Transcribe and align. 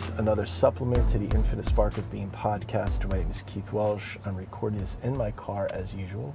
is 0.00 0.08
another 0.18 0.46
supplement 0.46 1.08
to 1.10 1.18
the 1.18 1.26
Infinite 1.34 1.66
Spark 1.66 1.98
of 1.98 2.10
Being 2.10 2.30
podcast. 2.30 3.06
My 3.10 3.18
name 3.18 3.30
is 3.30 3.42
Keith 3.42 3.72
Welsh. 3.72 4.16
I'm 4.24 4.36
recording 4.36 4.80
this 4.80 4.96
in 5.02 5.16
my 5.16 5.30
car 5.32 5.68
as 5.72 5.94
usual. 5.94 6.34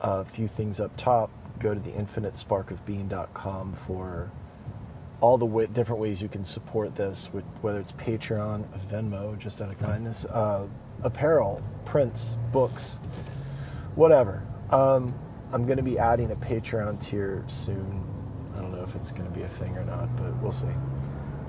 A 0.00 0.24
few 0.24 0.46
things 0.46 0.80
up 0.80 0.94
top. 0.96 1.30
Go 1.58 1.72
to 1.72 1.80
the 1.80 1.92
infinite 1.92 2.36
spark 2.36 2.70
of 2.70 2.84
infinitesparkofbeing.com 2.84 3.72
for 3.72 4.30
all 5.20 5.38
the 5.38 5.66
different 5.68 6.00
ways 6.02 6.20
you 6.20 6.28
can 6.28 6.44
support 6.44 6.96
this, 6.96 7.30
with, 7.32 7.46
whether 7.62 7.80
it's 7.80 7.92
Patreon, 7.92 8.66
Venmo, 8.90 9.38
just 9.38 9.62
out 9.62 9.70
of 9.70 9.78
kindness, 9.78 10.26
uh, 10.26 10.66
apparel, 11.02 11.62
prints, 11.84 12.36
books, 12.52 13.00
whatever. 13.94 14.42
Um, 14.70 15.14
I'm 15.52 15.64
going 15.64 15.78
to 15.78 15.82
be 15.82 15.98
adding 15.98 16.30
a 16.30 16.36
Patreon 16.36 17.00
tier 17.02 17.44
soon. 17.48 18.04
I 18.54 18.60
don't 18.60 18.72
know 18.72 18.82
if 18.82 18.96
it's 18.96 19.12
going 19.12 19.30
to 19.30 19.34
be 19.36 19.44
a 19.44 19.48
thing 19.48 19.76
or 19.78 19.84
not, 19.84 20.14
but 20.16 20.34
we'll 20.42 20.52
see. 20.52 20.68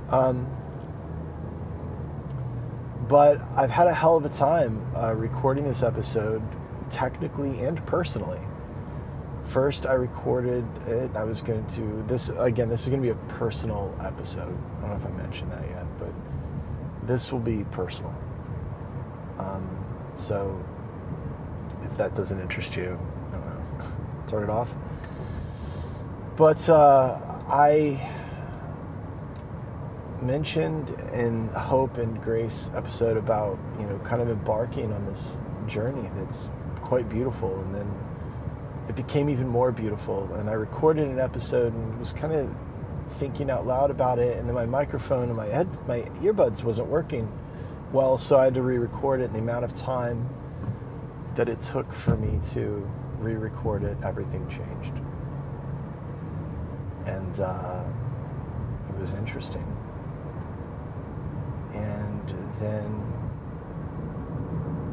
Um, 0.09 0.47
but 3.11 3.41
I've 3.57 3.69
had 3.69 3.87
a 3.87 3.93
hell 3.93 4.15
of 4.15 4.23
a 4.23 4.29
time 4.29 4.81
uh, 4.95 5.13
recording 5.13 5.65
this 5.65 5.83
episode, 5.83 6.41
technically 6.89 7.59
and 7.59 7.85
personally. 7.85 8.39
First, 9.43 9.85
I 9.85 9.95
recorded 9.95 10.65
it. 10.87 11.13
I 11.13 11.25
was 11.25 11.41
going 11.41 11.67
to 11.71 12.05
this 12.07 12.29
again. 12.29 12.69
This 12.69 12.83
is 12.83 12.89
going 12.89 13.01
to 13.01 13.05
be 13.05 13.11
a 13.11 13.33
personal 13.33 13.93
episode. 13.99 14.57
I 14.77 14.81
don't 14.81 14.91
know 14.91 14.95
if 14.95 15.05
I 15.05 15.09
mentioned 15.09 15.51
that 15.51 15.61
yet, 15.67 15.85
but 15.99 16.07
this 17.05 17.33
will 17.33 17.41
be 17.41 17.65
personal. 17.65 18.15
Um, 19.39 19.85
so, 20.15 20.63
if 21.83 21.97
that 21.97 22.15
doesn't 22.15 22.39
interest 22.39 22.77
you, 22.77 22.97
I 23.27 23.31
don't 23.33 23.45
know, 23.45 23.85
turn 24.29 24.43
it 24.43 24.49
off. 24.49 24.73
But 26.37 26.69
uh, 26.69 27.19
I 27.49 28.20
mentioned 30.21 30.89
in 31.13 31.47
Hope 31.49 31.97
and 31.97 32.21
Grace 32.21 32.71
episode 32.75 33.17
about, 33.17 33.57
you 33.79 33.85
know, 33.85 33.97
kind 33.99 34.21
of 34.21 34.29
embarking 34.29 34.93
on 34.93 35.05
this 35.05 35.39
journey 35.67 36.09
that's 36.15 36.49
quite 36.81 37.09
beautiful. 37.09 37.59
And 37.61 37.75
then 37.75 37.93
it 38.87 38.95
became 38.95 39.29
even 39.29 39.47
more 39.47 39.71
beautiful. 39.71 40.31
And 40.33 40.49
I 40.49 40.53
recorded 40.53 41.07
an 41.07 41.19
episode 41.19 41.73
and 41.73 41.99
was 41.99 42.13
kind 42.13 42.33
of 42.33 42.53
thinking 43.07 43.49
out 43.49 43.65
loud 43.65 43.91
about 43.91 44.19
it. 44.19 44.37
And 44.37 44.47
then 44.47 44.55
my 44.55 44.65
microphone 44.65 45.29
and 45.29 45.35
my 45.35 45.47
head, 45.47 45.67
my 45.87 46.01
earbuds 46.21 46.63
wasn't 46.63 46.87
working 46.87 47.31
well. 47.91 48.17
So 48.17 48.37
I 48.37 48.45
had 48.45 48.53
to 48.55 48.61
re 48.61 48.77
record 48.77 49.21
it. 49.21 49.25
And 49.25 49.35
the 49.35 49.39
amount 49.39 49.65
of 49.65 49.73
time 49.73 50.29
that 51.35 51.49
it 51.49 51.61
took 51.61 51.91
for 51.91 52.15
me 52.15 52.39
to 52.53 52.89
re 53.19 53.33
record 53.33 53.83
it, 53.83 53.97
everything 54.03 54.47
changed. 54.49 54.93
And 57.05 57.39
uh, 57.39 57.83
it 58.89 58.99
was 58.99 59.13
interesting 59.13 59.80
then 62.61 63.01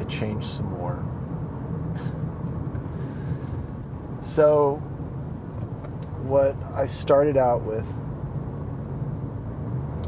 it 0.01 0.09
changed 0.09 0.47
some 0.47 0.71
more. 0.71 1.05
so, 4.21 4.77
what 6.25 6.57
I 6.75 6.87
started 6.87 7.37
out 7.37 7.63
with 7.63 7.87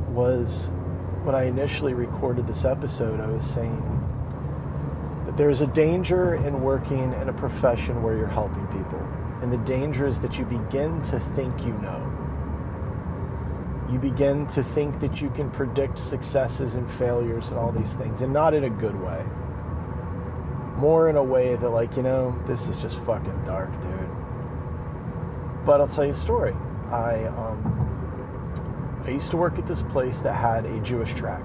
was 0.09 0.73
when 1.23 1.35
I 1.35 1.45
initially 1.45 1.95
recorded 1.95 2.47
this 2.47 2.65
episode, 2.65 3.21
I 3.21 3.27
was 3.27 3.45
saying 3.45 3.87
that 5.27 5.37
there's 5.37 5.61
a 5.61 5.67
danger 5.69 6.35
in 6.35 6.63
working 6.63 7.13
in 7.15 7.29
a 7.29 7.33
profession 7.33 8.03
where 8.03 8.17
you're 8.17 8.27
helping 8.27 8.67
people. 8.69 8.99
And 9.43 9.53
the 9.53 9.59
danger 9.59 10.07
is 10.07 10.21
that 10.21 10.39
you 10.39 10.45
begin 10.45 11.01
to 11.03 11.21
think 11.21 11.65
you 11.65 11.73
know 11.75 12.10
you 13.91 13.99
begin 13.99 14.47
to 14.47 14.63
think 14.63 15.01
that 15.01 15.21
you 15.21 15.31
can 15.31 15.51
predict 15.51 15.99
successes 15.99 16.77
and 16.77 16.89
failures 16.89 17.51
and 17.51 17.59
all 17.59 17.73
these 17.73 17.93
things, 17.93 18.23
and 18.23 18.33
not 18.33 18.55
in 18.55 18.65
a 18.65 18.71
good 18.71 19.01
way. 19.01 19.25
More 20.77 21.11
in 21.11 21.17
a 21.17 21.23
way 21.23 21.57
that, 21.57 21.69
like, 21.71 21.97
you 21.97 22.03
know, 22.03 22.35
this 22.47 22.69
is 22.69 22.81
just 22.81 22.99
fucking 23.01 23.45
dark, 23.45 23.71
dude. 23.83 25.65
But 25.65 25.81
I'll 25.81 25.89
tell 25.89 26.05
you 26.05 26.13
a 26.13 26.15
story. 26.15 26.55
I, 26.91 27.25
um, 27.25 29.03
I 29.05 29.11
used 29.11 29.31
to 29.33 29.37
work 29.37 29.59
at 29.59 29.67
this 29.67 29.83
place 29.83 30.21
that 30.21 30.35
had 30.35 30.65
a 30.67 30.81
Jewish 30.81 31.13
track, 31.15 31.43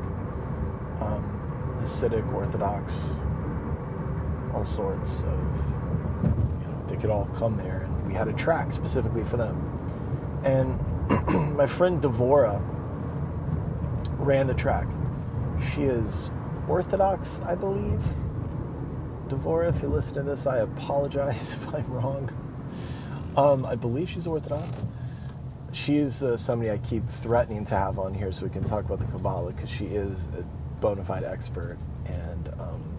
um, 1.02 1.78
Hasidic, 1.82 2.32
Orthodox, 2.34 3.18
all 4.54 4.64
sorts 4.64 5.24
of, 5.24 5.74
you 6.62 6.68
know, 6.68 6.86
they 6.88 6.96
could 6.96 7.10
all 7.10 7.26
come 7.36 7.58
there, 7.58 7.82
and 7.82 8.08
we 8.08 8.14
had 8.14 8.28
a 8.28 8.34
track 8.34 8.72
specifically 8.72 9.24
for 9.24 9.38
them. 9.38 9.58
And 10.44 10.80
my 11.56 11.68
friend 11.68 12.02
Devora 12.02 12.62
ran 14.18 14.48
the 14.48 14.54
track. 14.54 14.88
She 15.74 15.84
is 15.84 16.32
Orthodox, 16.68 17.42
I 17.42 17.56
believe. 17.56 18.02
Devora, 19.28 19.70
if 19.70 19.82
you 19.82 19.88
listen 19.88 20.16
to 20.16 20.24
this, 20.24 20.48
I 20.48 20.58
apologize 20.60 21.52
if 21.54 21.74
I'm 21.74 21.88
wrong. 21.92 22.30
Um, 23.38 23.66
I 23.66 23.76
believe 23.76 24.10
she's 24.10 24.28
Orthodox. 24.28 24.86
She 25.72 25.98
is 25.98 26.24
uh, 26.24 26.38
somebody 26.38 26.72
I 26.72 26.78
keep 26.78 27.08
threatening 27.08 27.66
to 27.66 27.76
have 27.76 28.00
on 28.00 28.14
here 28.14 28.32
so 28.32 28.46
we 28.46 28.50
can 28.50 28.64
talk 28.64 28.86
about 28.86 29.00
the 29.00 29.06
Kabbalah 29.08 29.52
because 29.52 29.70
she 29.70 29.86
is 29.86 30.30
a 30.38 30.44
bona 30.80 31.04
fide 31.04 31.24
expert. 31.24 31.78
And 32.06 32.50
um, 32.60 32.98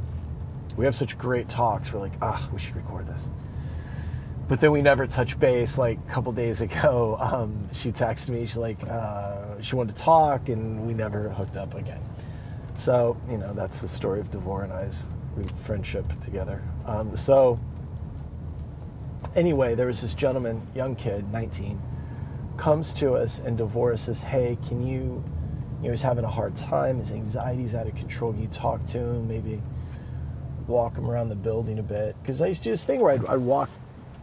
we 0.77 0.85
have 0.85 0.95
such 0.95 1.17
great 1.17 1.49
talks. 1.49 1.93
We're 1.93 2.01
like, 2.01 2.13
ah, 2.21 2.49
we 2.53 2.59
should 2.59 2.77
record 2.77 3.07
this 3.07 3.31
but 4.49 4.61
then 4.61 4.71
we 4.71 4.81
never 4.81 5.07
touched 5.07 5.41
base. 5.41 5.79
Like 5.79 5.99
a 6.09 6.11
couple 6.11 6.33
days 6.33 6.61
ago, 6.61 7.17
um, 7.21 7.69
she 7.73 7.93
texted 7.93 8.31
me. 8.31 8.47
She's 8.47 8.57
like, 8.57 8.83
uh, 8.89 9.61
she 9.61 9.77
wanted 9.77 9.97
to 9.97 10.03
talk, 10.03 10.49
and 10.49 10.87
we 10.87 10.95
never 10.95 11.31
hooked 11.31 11.57
up 11.57 11.75
again. 11.75 12.01
So 12.75 13.21
you 13.29 13.39
know, 13.39 13.53
that's 13.55 13.81
the 13.81 13.89
story 13.89 14.21
of 14.21 14.31
Devora 14.31 14.65
and 14.65 14.73
I's 14.73 15.11
friendship 15.57 16.07
together. 16.21 16.63
Um, 16.87 17.17
so 17.17 17.59
anyway, 19.35 19.75
there 19.75 19.87
was 19.87 20.01
this 20.01 20.15
gentleman, 20.15 20.67
young 20.75 20.97
kid, 20.97 21.31
19, 21.33 21.81
comes 22.57 22.95
to 22.95 23.15
us, 23.15 23.41
and 23.41 23.59
Devora 23.59 23.99
says, 23.99 24.23
"Hey, 24.23 24.59
can 24.69 24.87
you?" 24.87 25.25
You 25.83 25.89
know, 25.89 25.91
he's 25.91 26.03
having 26.03 26.25
a 26.25 26.31
hard 26.31 26.57
time. 26.57 26.99
His 26.99 27.13
anxiety's 27.13 27.75
out 27.75 27.87
of 27.87 27.95
control. 27.97 28.33
Can 28.33 28.41
you 28.41 28.49
talk 28.49 28.87
to 28.87 28.99
him? 28.99 29.29
Maybe 29.29 29.61
walk 30.67 30.97
him 30.97 31.09
around 31.09 31.29
the 31.29 31.37
building 31.37 31.79
a 31.79 31.83
bit. 31.83 32.17
Because 32.23 32.41
I 32.41 32.47
used 32.47 32.63
to 32.63 32.69
do 32.69 32.71
this 32.73 32.85
thing 32.85 33.01
where 33.01 33.13
I'd, 33.13 33.27
I'd 33.27 33.41
walk 33.41 33.71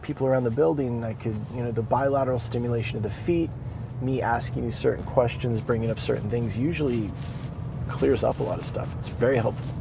people 0.04 0.26
around 0.26 0.44
the 0.44 0.50
building. 0.50 1.02
I 1.02 1.14
could, 1.14 1.36
you 1.54 1.64
know, 1.64 1.72
the 1.72 1.82
bilateral 1.82 2.38
stimulation 2.38 2.96
of 2.96 3.02
the 3.02 3.10
feet, 3.10 3.50
me 4.00 4.22
asking 4.22 4.64
you 4.64 4.70
certain 4.70 5.04
questions, 5.04 5.60
bringing 5.60 5.90
up 5.90 5.98
certain 5.98 6.30
things, 6.30 6.56
usually 6.56 7.10
clears 7.88 8.22
up 8.22 8.38
a 8.38 8.42
lot 8.42 8.58
of 8.58 8.64
stuff. 8.64 8.88
It's 8.98 9.08
very 9.08 9.36
helpful. 9.36 9.74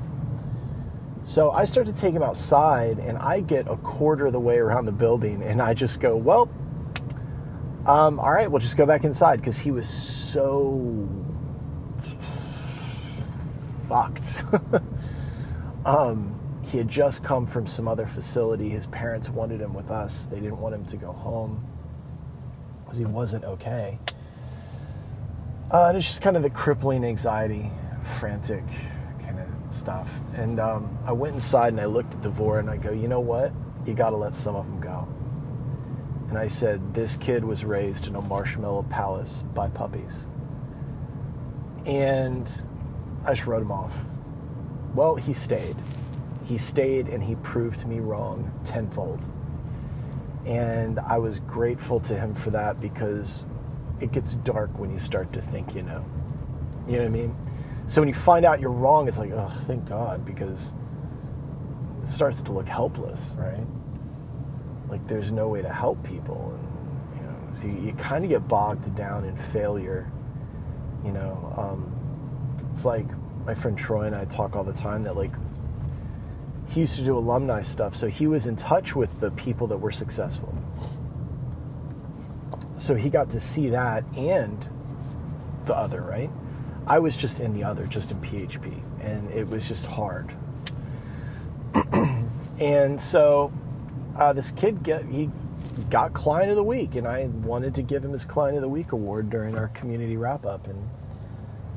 So 1.25 1.51
I 1.51 1.65
start 1.65 1.87
to 1.87 1.93
take 1.93 2.13
him 2.13 2.23
outside, 2.23 2.99
and 2.99 3.17
I 3.17 3.39
get 3.39 3.67
a 3.69 3.77
quarter 3.77 4.25
of 4.25 4.33
the 4.33 4.39
way 4.39 4.57
around 4.57 4.85
the 4.85 4.91
building, 4.91 5.41
and 5.43 5.61
I 5.61 5.73
just 5.73 5.99
go, 5.99 6.17
well, 6.17 6.49
um, 7.85 8.19
all 8.19 8.31
right, 8.31 8.49
we'll 8.49 8.59
just 8.59 8.77
go 8.77 8.85
back 8.85 9.03
inside 9.03 9.37
because 9.37 9.57
he 9.57 9.71
was 9.71 9.87
so 9.87 11.07
fucked. 13.87 14.43
um, 15.85 16.39
he 16.73 16.79
had 16.79 16.87
just 16.87 17.23
come 17.23 17.45
from 17.45 17.67
some 17.67 17.87
other 17.87 18.07
facility. 18.07 18.67
His 18.67 18.87
parents 18.87 19.29
wanted 19.29 19.61
him 19.61 19.75
with 19.75 19.91
us. 19.91 20.25
They 20.25 20.39
didn't 20.39 20.57
want 20.57 20.73
him 20.73 20.83
to 20.85 20.97
go 20.97 21.11
home 21.11 21.63
because 22.79 22.97
he 22.97 23.05
wasn't 23.05 23.43
okay. 23.43 23.99
Uh, 25.69 25.89
and 25.89 25.97
it's 25.97 26.07
just 26.07 26.23
kind 26.23 26.35
of 26.35 26.41
the 26.41 26.49
crippling 26.49 27.05
anxiety, 27.05 27.69
frantic 28.01 28.63
kind 29.21 29.39
of 29.39 29.47
stuff. 29.69 30.21
And 30.35 30.59
um, 30.59 30.97
I 31.05 31.11
went 31.11 31.35
inside 31.35 31.73
and 31.73 31.79
I 31.79 31.85
looked 31.85 32.15
at 32.15 32.21
Devora 32.21 32.61
and 32.61 32.71
I 32.71 32.77
go, 32.77 32.91
you 32.91 33.07
know 33.07 33.19
what? 33.19 33.51
You 33.85 33.93
got 33.93 34.09
to 34.09 34.17
let 34.17 34.33
some 34.33 34.55
of 34.55 34.65
them 34.65 34.81
go. 34.81 35.07
And 36.29 36.39
I 36.39 36.47
said, 36.47 36.95
this 36.95 37.17
kid 37.17 37.45
was 37.45 37.63
raised 37.63 38.07
in 38.07 38.15
a 38.15 38.21
marshmallow 38.21 38.87
palace 38.89 39.43
by 39.53 39.69
puppies. 39.69 40.25
And 41.85 42.51
I 43.25 43.35
just 43.35 43.45
wrote 43.45 43.61
him 43.61 43.71
off. 43.71 43.95
Well, 44.95 45.13
he 45.13 45.33
stayed. 45.33 45.75
He 46.43 46.57
stayed 46.57 47.07
and 47.07 47.23
he 47.23 47.35
proved 47.35 47.87
me 47.87 47.99
wrong 47.99 48.51
tenfold. 48.65 49.25
And 50.45 50.99
I 50.99 51.17
was 51.17 51.39
grateful 51.39 51.99
to 52.01 52.15
him 52.15 52.33
for 52.35 52.49
that 52.51 52.81
because 52.81 53.45
it 54.01 54.11
gets 54.11 54.35
dark 54.35 54.77
when 54.77 54.91
you 54.91 54.99
start 54.99 55.31
to 55.33 55.41
think 55.41 55.73
you 55.73 55.83
know. 55.83 56.05
You 56.87 56.93
know 56.93 56.99
what 56.99 57.05
I 57.05 57.09
mean? 57.09 57.35
So 57.87 58.01
when 58.01 58.07
you 58.07 58.13
find 58.13 58.45
out 58.45 58.59
you're 58.59 58.71
wrong, 58.71 59.07
it's 59.07 59.17
like, 59.17 59.31
oh, 59.31 59.51
thank 59.61 59.85
God, 59.87 60.25
because 60.25 60.73
it 62.01 62.07
starts 62.07 62.41
to 62.43 62.51
look 62.51 62.67
helpless, 62.67 63.35
right? 63.37 63.65
Like 64.89 65.05
there's 65.05 65.31
no 65.31 65.47
way 65.47 65.61
to 65.61 65.71
help 65.71 66.03
people. 66.03 66.59
And, 66.59 67.17
you 67.17 67.27
know, 67.27 67.53
so 67.53 67.67
you, 67.67 67.87
you 67.87 67.93
kind 67.93 68.23
of 68.23 68.29
get 68.29 68.47
bogged 68.47 68.93
down 68.95 69.25
in 69.25 69.35
failure. 69.35 70.11
You 71.05 71.13
know, 71.13 71.53
um, 71.57 71.93
it's 72.69 72.85
like 72.85 73.07
my 73.45 73.53
friend 73.53 73.77
Troy 73.77 74.03
and 74.03 74.15
I 74.15 74.25
talk 74.25 74.55
all 74.55 74.63
the 74.63 74.73
time 74.73 75.03
that 75.03 75.15
like 75.15 75.31
he 76.73 76.79
used 76.79 76.95
to 76.95 77.05
do 77.05 77.15
alumni 77.15 77.61
stuff, 77.61 77.95
so 77.95 78.07
he 78.07 78.25
was 78.25 78.47
in 78.47 78.55
touch 78.55 78.95
with 78.95 79.19
the 79.19 79.29
people 79.31 79.67
that 79.67 79.77
were 79.77 79.91
successful. 79.91 80.57
So 82.77 82.95
he 82.95 83.11
got 83.11 83.29
to 83.29 83.39
see 83.39 83.69
that 83.69 84.03
and 84.17 84.57
the 85.65 85.75
other, 85.75 86.01
right? 86.01 86.31
I 86.87 86.97
was 86.97 87.15
just 87.15 87.39
in 87.39 87.53
the 87.53 87.63
other, 87.63 87.85
just 87.85 88.09
in 88.09 88.17
PHP, 88.17 88.81
and 89.01 89.29
it 89.29 89.47
was 89.47 89.67
just 89.67 89.85
hard. 89.85 90.33
and 92.59 92.99
so 92.99 93.53
uh, 94.17 94.33
this 94.33 94.49
kid 94.49 94.81
get 94.81 95.05
he 95.05 95.29
got 95.91 96.13
client 96.13 96.49
of 96.49 96.55
the 96.55 96.63
week, 96.63 96.95
and 96.95 97.07
I 97.07 97.27
wanted 97.27 97.75
to 97.75 97.83
give 97.83 98.03
him 98.03 98.13
his 98.13 98.25
client 98.25 98.55
of 98.55 98.63
the 98.63 98.69
week 98.69 98.93
award 98.93 99.29
during 99.29 99.55
our 99.55 99.67
community 99.69 100.17
wrap 100.17 100.43
up, 100.43 100.65
and 100.65 100.89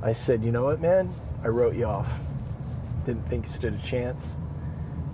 I 0.03 0.15
said, 0.15 0.43
you 0.43 0.53
know 0.53 0.65
what, 0.65 0.81
man, 0.81 1.11
I 1.45 1.49
wrote 1.49 1.75
you 1.75 1.85
off. 1.85 2.19
Didn't 3.05 3.29
think 3.29 3.45
you 3.45 3.51
stood 3.51 3.75
a 3.75 3.83
chance. 3.87 4.39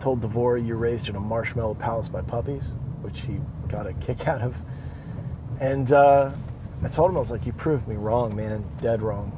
Told 0.02 0.20
Devora 0.20 0.64
you 0.64 0.74
raised 0.74 1.08
in 1.08 1.16
a 1.16 1.20
marshmallow 1.20 1.74
palace 1.74 2.08
by 2.08 2.22
puppies, 2.22 2.74
which 3.00 3.20
he 3.20 3.40
got 3.68 3.86
a 3.86 3.94
kick 3.94 4.28
out 4.32 4.42
of. 4.42 4.62
And 5.60 5.92
uh, 5.92 6.30
I 6.82 6.88
told 6.88 7.10
him 7.10 7.16
I 7.16 7.20
was 7.20 7.30
like, 7.30 7.46
you 7.46 7.52
proved 7.52 7.88
me 7.88 7.94
wrong, 7.94 8.36
man, 8.36 8.64
dead 8.80 9.00
wrong 9.00 9.32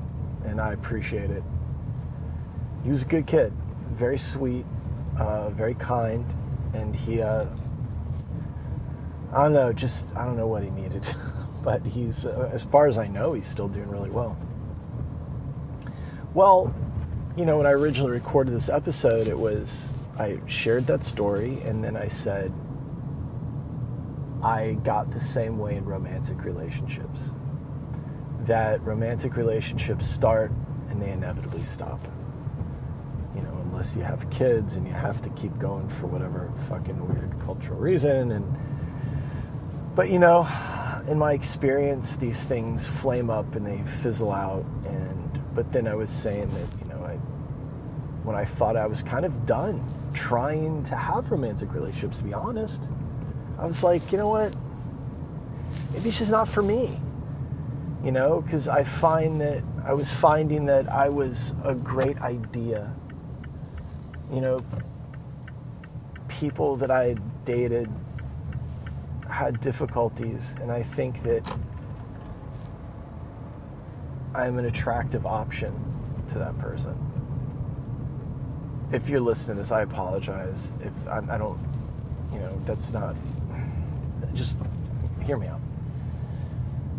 and 0.45 0.61
I 0.61 0.73
appreciate 0.73 1.31
it. 1.31 1.43
He 2.85 2.91
was 2.91 3.03
a 3.03 3.07
good 3.07 3.27
kid, 3.27 3.53
very 3.91 4.19
sweet, 4.19 4.67
uh, 5.19 5.51
very 5.51 5.75
kind, 5.75 6.25
and 6.75 6.95
he, 6.95 7.23
uh, 7.23 7.47
I 9.33 9.45
don't 9.45 9.55
know, 9.55 9.73
just, 9.73 10.15
I 10.15 10.25
don't 10.25 10.37
know 10.37 10.47
what 10.47 10.63
he 10.63 10.71
needed, 10.71 11.09
but 11.63 11.85
he's, 11.85 12.27
uh, 12.27 12.51
as 12.53 12.63
far 12.63 12.87
as 12.87 12.99
I 12.99 13.09
know, 13.09 13.33
he's 13.33 13.47
still 13.47 13.69
doing 13.69 13.89
really 13.89 14.11
well. 14.11 14.37
Well, 16.35 16.75
you 17.37 17.47
know, 17.47 17.57
when 17.57 17.67
I 17.67 17.71
originally 17.71 18.13
recorded 18.13 18.53
this 18.53 18.69
episode, 18.69 19.29
it 19.29 19.39
was, 19.39 19.93
I 20.19 20.39
shared 20.47 20.87
that 20.87 21.05
story, 21.05 21.59
and 21.65 21.83
then 21.83 21.97
I 21.97 22.09
said, 22.09 22.53
I 24.43 24.75
got 24.85 25.11
the 25.11 25.21
same 25.21 25.59
way 25.59 25.77
in 25.77 25.85
romantic 25.85 26.45
relationships 26.45 27.31
that 28.47 28.83
romantic 28.83 29.37
relationships 29.37 30.07
start 30.07 30.53
and 30.91 31.01
they 31.01 31.11
inevitably 31.11 31.63
stop. 31.63 32.01
You 33.35 33.43
know, 33.43 33.57
unless 33.63 33.97
you 33.97 34.03
have 34.03 34.29
kids 34.31 34.77
and 34.77 34.87
you 34.87 34.93
have 34.93 35.21
to 35.23 35.31
keep 35.31 35.59
going 35.59 35.89
for 35.89 36.07
whatever 36.07 36.53
fucking 36.69 37.09
weird 37.09 37.35
cultural 37.45 37.79
reason 37.79 38.33
and 38.33 38.57
but 39.97 40.11
you 40.11 40.19
know, 40.19 40.47
in 41.09 41.19
my 41.19 41.33
experience 41.33 42.17
these 42.17 42.45
things 42.45 42.87
flame 42.87 43.31
up 43.31 43.55
and 43.55 43.67
they 43.67 43.79
fizzle 43.91 44.33
out 44.33 44.65
and 44.87 45.41
but 45.55 45.73
then 45.73 45.87
I 45.87 45.95
was 45.95 46.11
saying 46.11 46.49
that, 46.55 46.84
when 48.25 48.35
I 48.35 48.45
thought 48.45 48.77
I 48.77 48.87
was 48.87 49.03
kind 49.03 49.25
of 49.25 49.47
done 49.47 49.83
trying 50.13 50.83
to 50.85 50.97
have 50.97 51.31
romantic 51.31 51.73
relationships 51.73 52.19
to 52.19 52.25
be 52.25 52.35
honest, 52.35 52.89
I 53.59 53.67
was 53.67 53.83
like, 53.83 54.11
you 54.11 54.19
know 54.19 54.29
what? 54.29 54.55
Maybe 55.93 56.09
it's 56.09 56.19
just 56.19 56.31
not 56.31 56.49
for 56.49 56.63
me 56.63 56.99
you 58.05 58.13
know, 58.13 58.43
because 58.43 58.69
I 58.69 58.85
find 58.85 59.41
that 59.41 59.63
I 59.83 59.95
was 59.95 60.13
finding 60.13 60.67
that 60.67 60.91
I 60.91 61.09
was 61.09 61.55
a 61.65 61.75
great 61.75 62.21
idea. 62.21 62.95
You 64.31 64.43
know, 64.43 64.61
people 66.29 66.77
that 66.77 66.91
I 66.91 67.17
dated 67.47 67.89
had 69.31 69.59
difficulties, 69.61 70.55
and 70.61 70.71
I 70.71 70.83
think 70.83 71.23
that 71.23 71.43
I'm 74.35 74.59
an 74.59 74.67
attractive 74.67 75.25
option 75.25 75.75
to 76.29 76.39
that 76.39 76.59
person. 76.59 77.14
If 78.95 79.09
you're 79.09 79.21
listening 79.21 79.57
to 79.57 79.63
this, 79.63 79.73
I 79.73 79.83
apologize. 79.83 80.73
If 80.81 81.09
I, 81.09 81.19
I 81.29 81.37
don't, 81.37 81.59
you 82.33 82.39
know, 82.39 82.61
that's 82.65 82.93
not, 82.93 83.17
just 84.35 84.57
hear 85.25 85.37
me 85.37 85.49
out. 85.49 85.61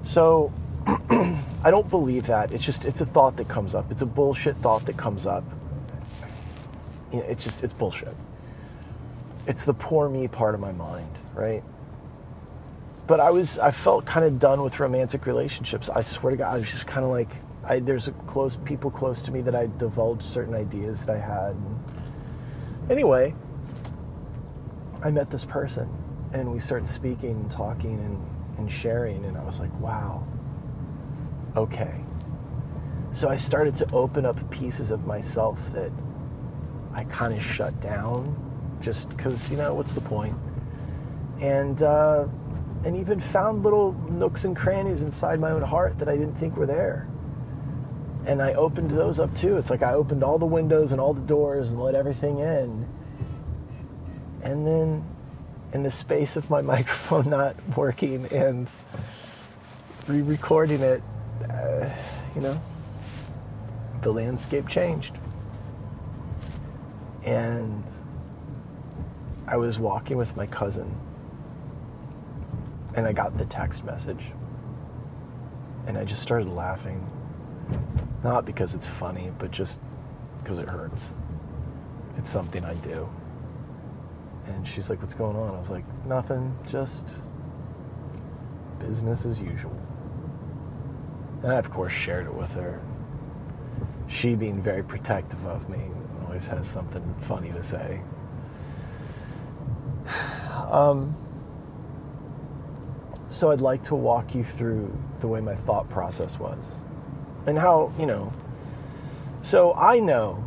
So, 0.04 0.52
I 0.88 1.72
don't 1.72 1.90
believe 1.90 2.28
that. 2.28 2.54
It's 2.54 2.66
just 2.66 2.84
it's 2.84 3.00
a 3.00 3.06
thought 3.06 3.38
that 3.38 3.48
comes 3.48 3.74
up. 3.74 3.90
It's 3.92 4.02
a 4.02 4.06
bullshit 4.06 4.58
thought 4.58 4.86
that 4.88 4.98
comes 4.98 5.26
up. 5.26 5.46
It's 7.14 7.46
just 7.46 7.64
it's 7.64 7.74
bullshit. 7.74 8.14
It's 9.48 9.64
the 9.64 9.74
poor 9.74 10.10
me 10.10 10.28
part 10.28 10.54
of 10.54 10.60
my 10.60 10.74
mind, 10.74 11.10
right? 11.34 11.64
But 13.08 13.22
I 13.22 13.32
was 13.32 13.58
I 13.58 13.72
felt 13.72 14.06
kind 14.06 14.26
of 14.26 14.38
done 14.38 14.62
with 14.62 14.80
romantic 14.82 15.26
relationships. 15.26 15.90
I 15.90 16.02
swear 16.02 16.32
to 16.32 16.38
God, 16.38 16.54
I 16.54 16.58
was 16.58 16.70
just 16.70 16.88
kind 16.88 17.06
of 17.06 17.12
like 17.12 17.30
I, 17.68 17.80
there's 17.80 18.10
close 18.28 18.58
people 18.58 18.92
close 18.92 19.22
to 19.22 19.32
me 19.32 19.42
that 19.42 19.56
I 19.56 19.68
divulged 19.78 20.24
certain 20.24 20.54
ideas 20.54 21.06
that 21.06 21.16
I 21.16 21.20
had. 21.20 21.56
And 21.56 22.92
anyway, 22.92 23.34
I 25.04 25.12
met 25.12 25.30
this 25.32 25.46
person 25.46 25.90
and 26.34 26.52
we 26.52 26.60
started 26.60 26.88
speaking 26.88 27.32
and 27.32 27.52
talking 27.52 28.00
and, 28.00 28.60
and 28.60 28.72
sharing 28.72 29.26
and 29.26 29.38
I 29.38 29.44
was 29.44 29.60
like, 29.60 29.74
wow, 29.80 30.26
okay. 31.56 32.02
So 33.12 33.30
I 33.30 33.38
started 33.38 33.76
to 33.78 33.92
open 33.92 34.26
up 34.26 34.52
pieces 34.52 34.92
of 34.92 35.08
myself 35.08 35.72
that 35.72 35.92
I 36.94 37.06
kind 37.06 37.34
of 37.34 37.42
shut 37.42 37.80
down 37.82 38.36
just 38.82 39.10
because, 39.10 39.50
you 39.50 39.58
know, 39.58 39.74
what's 39.74 39.94
the 39.94 40.02
point? 40.02 40.36
And, 41.40 41.82
uh, 41.82 42.28
and 42.84 42.96
even 42.96 43.20
found 43.20 43.64
little 43.64 43.94
nooks 44.10 44.46
and 44.46 44.56
crannies 44.56 45.02
inside 45.02 45.40
my 45.40 45.52
own 45.52 45.64
heart 45.64 45.98
that 45.98 46.08
I 46.08 46.16
didn't 46.16 46.36
think 46.36 46.56
were 46.56 46.68
there. 46.68 47.08
And 48.26 48.42
I 48.42 48.54
opened 48.54 48.92
those 48.92 49.20
up 49.20 49.36
too. 49.36 49.58
It's 49.58 49.70
like 49.70 49.84
I 49.84 49.94
opened 49.94 50.24
all 50.24 50.40
the 50.40 50.46
windows 50.48 50.92
and 50.92 51.00
all 51.00 51.14
the 51.14 51.22
doors 51.22 51.72
and 51.72 51.82
let 51.82 51.94
everything 51.94 52.40
in. 52.40 52.88
And 54.42 54.66
then, 54.66 55.04
in 55.74 55.84
the 55.84 55.92
space 55.92 56.36
of 56.36 56.50
my 56.50 56.62
microphone 56.74 57.30
not 57.30 57.56
working 57.78 58.26
and 58.28 58.72
re 60.08 60.22
recording 60.22 60.82
it, 60.82 61.04
uh, 61.50 61.90
you 62.36 62.42
know, 62.42 62.60
the 64.02 64.12
landscape 64.12 64.68
changed. 64.68 65.16
And 67.24 67.84
I 69.48 69.58
was 69.58 69.80
walking 69.80 70.18
with 70.18 70.36
my 70.36 70.48
cousin, 70.48 70.96
and 72.96 73.06
I 73.06 73.14
got 73.14 73.38
the 73.38 73.46
text 73.46 73.84
message. 73.84 74.32
And 75.88 75.98
I 75.98 76.06
just 76.06 76.22
started 76.24 76.48
laughing. 76.48 77.08
Not 78.24 78.46
because 78.46 78.74
it's 78.74 78.88
funny, 78.88 79.32
but 79.38 79.52
just 79.52 79.80
because 80.42 80.60
it 80.60 80.70
hurts. 80.70 81.16
It's 82.18 82.30
something 82.30 82.66
I 82.66 82.74
do. 82.76 83.08
And 84.48 84.66
she's 84.66 84.90
like, 84.90 85.02
What's 85.02 85.14
going 85.14 85.36
on? 85.36 85.54
I 85.54 85.58
was 85.58 85.70
like, 85.70 85.86
Nothing, 86.06 86.56
just 86.68 87.18
business 88.80 89.26
as 89.26 89.40
usual. 89.40 89.76
And 91.44 91.52
I, 91.52 91.56
of 91.56 91.70
course, 91.70 91.94
shared 91.94 92.26
it 92.26 92.34
with 92.34 92.52
her. 92.54 92.82
She, 94.08 94.36
being 94.36 94.62
very 94.62 94.84
protective 94.84 95.46
of 95.46 95.70
me, 95.70 95.80
always 96.24 96.48
has 96.48 96.68
something 96.68 97.04
funny 97.20 97.52
to 97.52 97.64
say. 97.64 98.02
Um, 100.72 101.16
so 103.30 103.52
I'd 103.52 103.62
like 103.62 103.84
to 103.84 103.96
walk 103.96 104.34
you 104.34 104.44
through 104.44 104.98
the 105.20 105.28
way 105.28 105.40
my 105.40 105.54
thought 105.54 105.90
process 105.90 106.40
was 106.40 106.80
and 107.46 107.58
how, 107.58 107.94
you 108.00 108.06
know. 108.06 108.34
So 109.42 109.74
I 109.74 110.00
know 110.00 110.44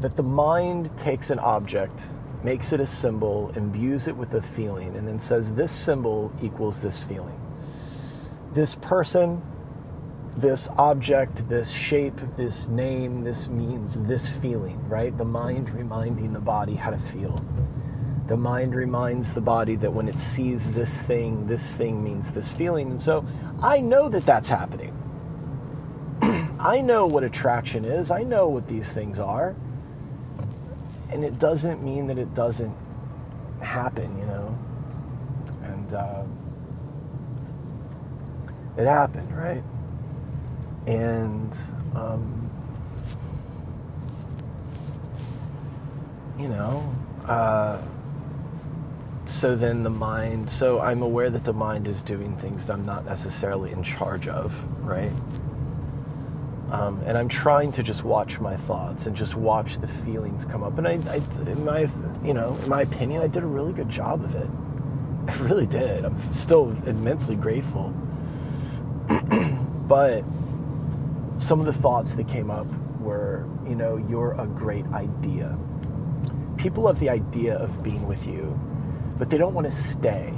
that 0.00 0.16
the 0.16 0.22
mind 0.22 0.96
takes 0.96 1.30
an 1.30 1.38
object, 1.38 2.06
makes 2.42 2.72
it 2.72 2.80
a 2.80 2.86
symbol, 2.86 3.50
imbues 3.56 4.08
it 4.08 4.16
with 4.16 4.32
a 4.34 4.42
feeling, 4.42 4.96
and 4.96 5.06
then 5.06 5.18
says 5.18 5.54
this 5.54 5.70
symbol 5.70 6.32
equals 6.42 6.80
this 6.80 7.02
feeling. 7.02 7.38
This 8.52 8.74
person 8.74 9.42
this 10.36 10.68
object, 10.78 11.48
this 11.48 11.70
shape, 11.70 12.18
this 12.36 12.68
name, 12.68 13.20
this 13.20 13.48
means 13.48 13.94
this 14.06 14.28
feeling, 14.28 14.88
right? 14.88 15.16
The 15.16 15.24
mind 15.24 15.70
reminding 15.70 16.32
the 16.32 16.40
body 16.40 16.74
how 16.74 16.90
to 16.90 16.98
feel. 16.98 17.44
The 18.26 18.36
mind 18.36 18.74
reminds 18.74 19.34
the 19.34 19.40
body 19.40 19.74
that 19.76 19.92
when 19.92 20.08
it 20.08 20.20
sees 20.20 20.70
this 20.72 21.02
thing, 21.02 21.48
this 21.48 21.74
thing 21.74 22.02
means 22.02 22.30
this 22.30 22.50
feeling. 22.50 22.90
And 22.90 23.02
so 23.02 23.24
I 23.60 23.80
know 23.80 24.08
that 24.08 24.24
that's 24.24 24.48
happening. 24.48 24.96
I 26.60 26.82
know 26.82 27.06
what 27.06 27.24
attraction 27.24 27.86
is. 27.86 28.10
I 28.10 28.22
know 28.22 28.48
what 28.48 28.68
these 28.68 28.92
things 28.92 29.18
are. 29.18 29.56
And 31.10 31.24
it 31.24 31.38
doesn't 31.38 31.82
mean 31.82 32.06
that 32.08 32.18
it 32.18 32.34
doesn't 32.34 32.76
happen, 33.62 34.18
you 34.18 34.26
know? 34.26 34.58
And 35.62 35.94
uh, 35.94 36.24
it 38.76 38.84
happened, 38.86 39.34
right? 39.34 39.62
And, 40.86 41.56
um, 41.94 42.50
you 46.38 46.48
know, 46.48 46.94
uh, 47.24 47.80
so 49.24 49.56
then 49.56 49.82
the 49.82 49.90
mind, 49.90 50.50
so 50.50 50.78
I'm 50.80 51.00
aware 51.00 51.30
that 51.30 51.44
the 51.44 51.52
mind 51.54 51.88
is 51.88 52.02
doing 52.02 52.36
things 52.36 52.66
that 52.66 52.74
I'm 52.74 52.84
not 52.84 53.06
necessarily 53.06 53.72
in 53.72 53.82
charge 53.82 54.28
of, 54.28 54.54
right? 54.84 55.12
Um, 56.70 57.02
and 57.04 57.18
I'm 57.18 57.28
trying 57.28 57.72
to 57.72 57.82
just 57.82 58.04
watch 58.04 58.38
my 58.38 58.56
thoughts 58.56 59.06
and 59.06 59.16
just 59.16 59.34
watch 59.34 59.78
the 59.78 59.88
feelings 59.88 60.44
come 60.44 60.62
up. 60.62 60.78
And 60.78 60.86
I, 60.86 60.92
I, 61.10 61.16
in 61.50 61.64
my, 61.64 61.88
you 62.24 62.32
know, 62.32 62.56
in 62.62 62.68
my 62.68 62.82
opinion, 62.82 63.22
I 63.22 63.26
did 63.26 63.42
a 63.42 63.46
really 63.46 63.72
good 63.72 63.88
job 63.88 64.22
of 64.22 64.36
it. 64.36 64.48
I 65.28 65.36
really 65.42 65.66
did. 65.66 66.04
I'm 66.04 66.32
still 66.32 66.70
immensely 66.86 67.34
grateful. 67.34 67.92
but 69.88 70.22
some 71.38 71.58
of 71.58 71.66
the 71.66 71.72
thoughts 71.72 72.14
that 72.14 72.28
came 72.28 72.52
up 72.52 72.66
were, 73.00 73.46
you 73.66 73.74
know, 73.74 73.96
you're 73.96 74.40
a 74.40 74.46
great 74.46 74.86
idea. 74.92 75.58
People 76.56 76.86
have 76.86 77.00
the 77.00 77.08
idea 77.08 77.56
of 77.56 77.82
being 77.82 78.06
with 78.06 78.26
you, 78.28 78.58
but 79.18 79.28
they 79.28 79.38
don't 79.38 79.54
want 79.54 79.66
to 79.66 79.72
stay. 79.72 80.32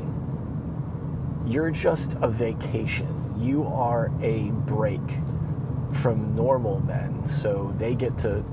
You're 1.44 1.70
just 1.70 2.14
a 2.22 2.28
vacation. 2.28 3.34
You 3.38 3.64
are 3.66 4.10
a 4.22 4.50
break 4.50 5.00
from 5.92 6.34
normal 6.34 6.80
men. 6.80 7.26
So 7.26 7.74
they 7.78 7.94
get 7.94 8.18
to 8.18 8.44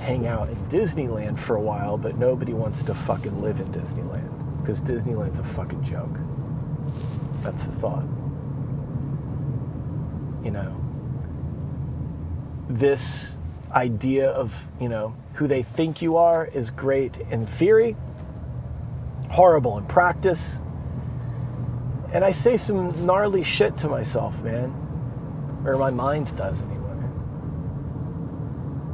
hang 0.00 0.26
out 0.26 0.48
in 0.48 0.56
Disneyland 0.68 1.38
for 1.38 1.56
a 1.56 1.60
while, 1.60 1.98
but 1.98 2.16
nobody 2.16 2.52
wants 2.52 2.82
to 2.84 2.94
fucking 2.94 3.42
live 3.42 3.60
in 3.60 3.66
Disneyland 3.68 4.60
because 4.60 4.82
Disneyland's 4.82 5.38
a 5.38 5.44
fucking 5.44 5.84
joke. 5.84 6.16
That's 7.42 7.64
the 7.64 7.72
thought. 7.72 8.04
You 10.44 10.50
know, 10.50 10.76
this 12.68 13.34
idea 13.72 14.30
of, 14.30 14.68
you 14.80 14.88
know, 14.88 15.14
who 15.34 15.46
they 15.46 15.62
think 15.62 16.02
you 16.02 16.16
are 16.16 16.46
is 16.46 16.70
great 16.70 17.18
in 17.30 17.46
theory, 17.46 17.96
horrible 19.30 19.76
in 19.78 19.86
practice. 19.86 20.58
And 22.12 22.24
I 22.24 22.32
say 22.32 22.56
some 22.56 23.06
gnarly 23.06 23.44
shit 23.44 23.78
to 23.78 23.88
myself, 23.88 24.42
man 24.42 24.89
or 25.64 25.76
my 25.76 25.90
mind 25.90 26.34
does 26.36 26.62
anyway. 26.62 26.90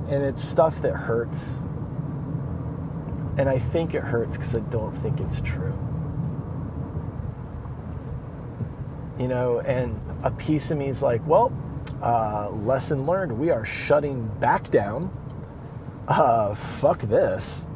And 0.09 0.25
it's 0.25 0.43
stuff 0.43 0.83
that 0.83 0.95
hurts. 0.95 1.59
And 3.39 3.49
I 3.49 3.59
think 3.59 3.95
it 3.95 4.03
hurts 4.03 4.37
because 4.37 4.57
I 4.57 4.61
don't 4.61 4.93
think 4.93 5.21
it's 5.21 5.41
true. 5.41 5.77
You 9.19 9.29
know, 9.29 9.61
and 9.61 10.01
a 10.23 10.31
piece 10.31 10.71
of 10.71 10.79
me 10.79 10.89
is 10.89 11.03
like, 11.03 11.27
well, 11.27 11.53
uh, 12.03 12.51
lesson 12.51 13.07
learned. 13.07 13.39
We 13.39 13.51
are 13.51 13.65
shutting 13.65 14.27
back 14.41 14.71
down. 14.71 15.11
Uh, 16.09 16.55
fuck 16.55 17.01
this. 17.03 17.67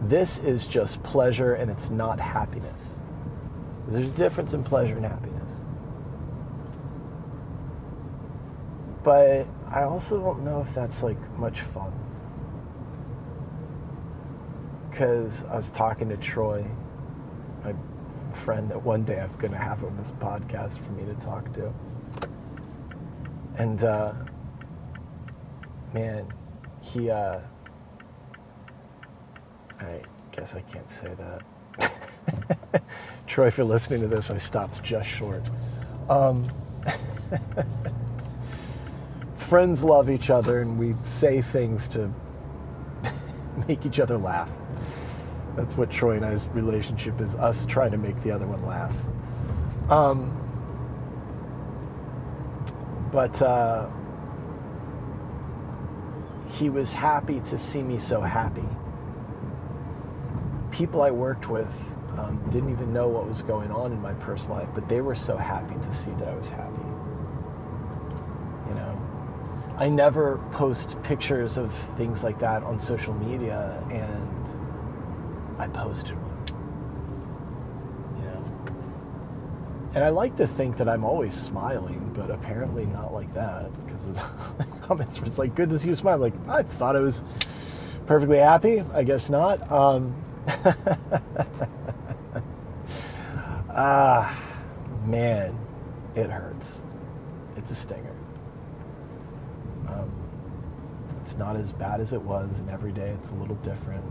This 0.00 0.38
is 0.38 0.66
just 0.66 1.02
pleasure 1.02 1.54
and 1.54 1.70
it's 1.70 1.90
not 1.90 2.20
happiness. 2.20 3.00
There's 3.88 4.08
a 4.08 4.12
difference 4.12 4.52
in 4.52 4.62
pleasure 4.62 4.96
and 4.96 5.04
happiness. 5.04 5.55
But 9.06 9.46
I 9.70 9.84
also 9.84 10.20
don't 10.20 10.44
know 10.44 10.60
if 10.60 10.74
that's 10.74 11.04
like 11.04 11.38
much 11.38 11.60
fun. 11.60 11.92
Because 14.90 15.44
I 15.44 15.54
was 15.54 15.70
talking 15.70 16.08
to 16.08 16.16
Troy, 16.16 16.66
my 17.62 17.72
friend 18.32 18.68
that 18.68 18.82
one 18.82 19.04
day 19.04 19.20
I'm 19.20 19.32
going 19.36 19.52
to 19.52 19.58
have 19.58 19.84
on 19.84 19.96
this 19.96 20.10
podcast 20.10 20.78
for 20.78 20.90
me 20.90 21.04
to 21.04 21.14
talk 21.20 21.52
to. 21.52 21.72
And, 23.58 23.80
uh, 23.84 24.12
man, 25.94 26.26
he, 26.80 27.08
uh, 27.08 27.38
I 29.78 30.00
guess 30.32 30.56
I 30.56 30.62
can't 30.62 30.90
say 30.90 31.14
that. 31.78 32.82
Troy, 33.28 33.46
if 33.46 33.56
you're 33.56 33.68
listening 33.68 34.00
to 34.00 34.08
this, 34.08 34.32
I 34.32 34.38
stopped 34.38 34.82
just 34.82 35.08
short. 35.08 35.48
Um, 36.10 36.50
friends 39.46 39.84
love 39.84 40.10
each 40.10 40.28
other 40.28 40.60
and 40.60 40.76
we 40.76 40.94
say 41.02 41.40
things 41.40 41.86
to 41.88 42.10
make 43.68 43.86
each 43.86 44.00
other 44.00 44.18
laugh. 44.18 44.50
That's 45.54 45.76
what 45.76 45.90
Troy 45.90 46.16
and 46.16 46.24
I's 46.24 46.48
relationship 46.48 47.20
is 47.20 47.36
us 47.36 47.64
trying 47.64 47.92
to 47.92 47.96
make 47.96 48.20
the 48.22 48.32
other 48.32 48.46
one 48.46 48.64
laugh. 48.66 48.94
Um, 49.88 50.32
but 53.12 53.40
uh, 53.40 53.88
he 56.48 56.68
was 56.68 56.92
happy 56.92 57.40
to 57.40 57.56
see 57.56 57.82
me 57.82 57.98
so 57.98 58.20
happy. 58.20 58.64
People 60.72 61.02
I 61.02 61.12
worked 61.12 61.48
with 61.48 61.96
um, 62.18 62.42
didn't 62.50 62.70
even 62.70 62.92
know 62.92 63.08
what 63.08 63.26
was 63.28 63.42
going 63.42 63.70
on 63.70 63.92
in 63.92 64.02
my 64.02 64.12
personal 64.14 64.58
life, 64.58 64.68
but 64.74 64.88
they 64.88 65.00
were 65.00 65.14
so 65.14 65.36
happy 65.36 65.76
to 65.82 65.92
see 65.92 66.10
that 66.12 66.28
I 66.28 66.34
was 66.34 66.50
happy. 66.50 66.75
I 69.78 69.88
never 69.90 70.38
post 70.52 71.00
pictures 71.02 71.58
of 71.58 71.72
things 71.72 72.24
like 72.24 72.38
that 72.38 72.62
on 72.62 72.80
social 72.80 73.12
media, 73.14 73.82
and 73.90 74.48
I 75.58 75.68
posted 75.68 76.16
one. 76.16 76.32
You 78.18 78.24
know? 78.24 78.44
And 79.94 80.04
I 80.04 80.08
like 80.08 80.36
to 80.36 80.46
think 80.46 80.78
that 80.78 80.88
I'm 80.88 81.04
always 81.04 81.34
smiling, 81.34 82.10
but 82.14 82.30
apparently 82.30 82.86
not 82.86 83.12
like 83.12 83.32
that 83.34 83.70
because 83.84 84.06
the 84.58 84.64
comments 84.82 85.20
were 85.20 85.26
like, 85.36 85.54
good 85.54 85.68
to 85.70 85.78
see 85.78 85.88
you 85.88 85.94
smile. 85.94 86.18
Like, 86.18 86.34
I 86.48 86.62
thought 86.62 86.96
I 86.96 87.00
was 87.00 87.22
perfectly 88.06 88.38
happy. 88.38 88.82
I 88.94 89.02
guess 89.02 89.28
not. 89.28 89.70
Um, 89.70 90.14
ah, 93.74 94.42
man, 95.04 95.58
it 96.14 96.30
hurts. 96.30 96.82
It's 97.56 97.70
a 97.70 97.74
stinger. 97.74 98.14
Um, 99.88 100.12
it's 101.36 101.40
not 101.42 101.56
as 101.56 101.70
bad 101.70 102.00
as 102.00 102.14
it 102.14 102.22
was, 102.22 102.60
and 102.60 102.70
every 102.70 102.92
day 102.92 103.10
it's 103.10 103.30
a 103.30 103.34
little 103.34 103.56
different. 103.56 104.02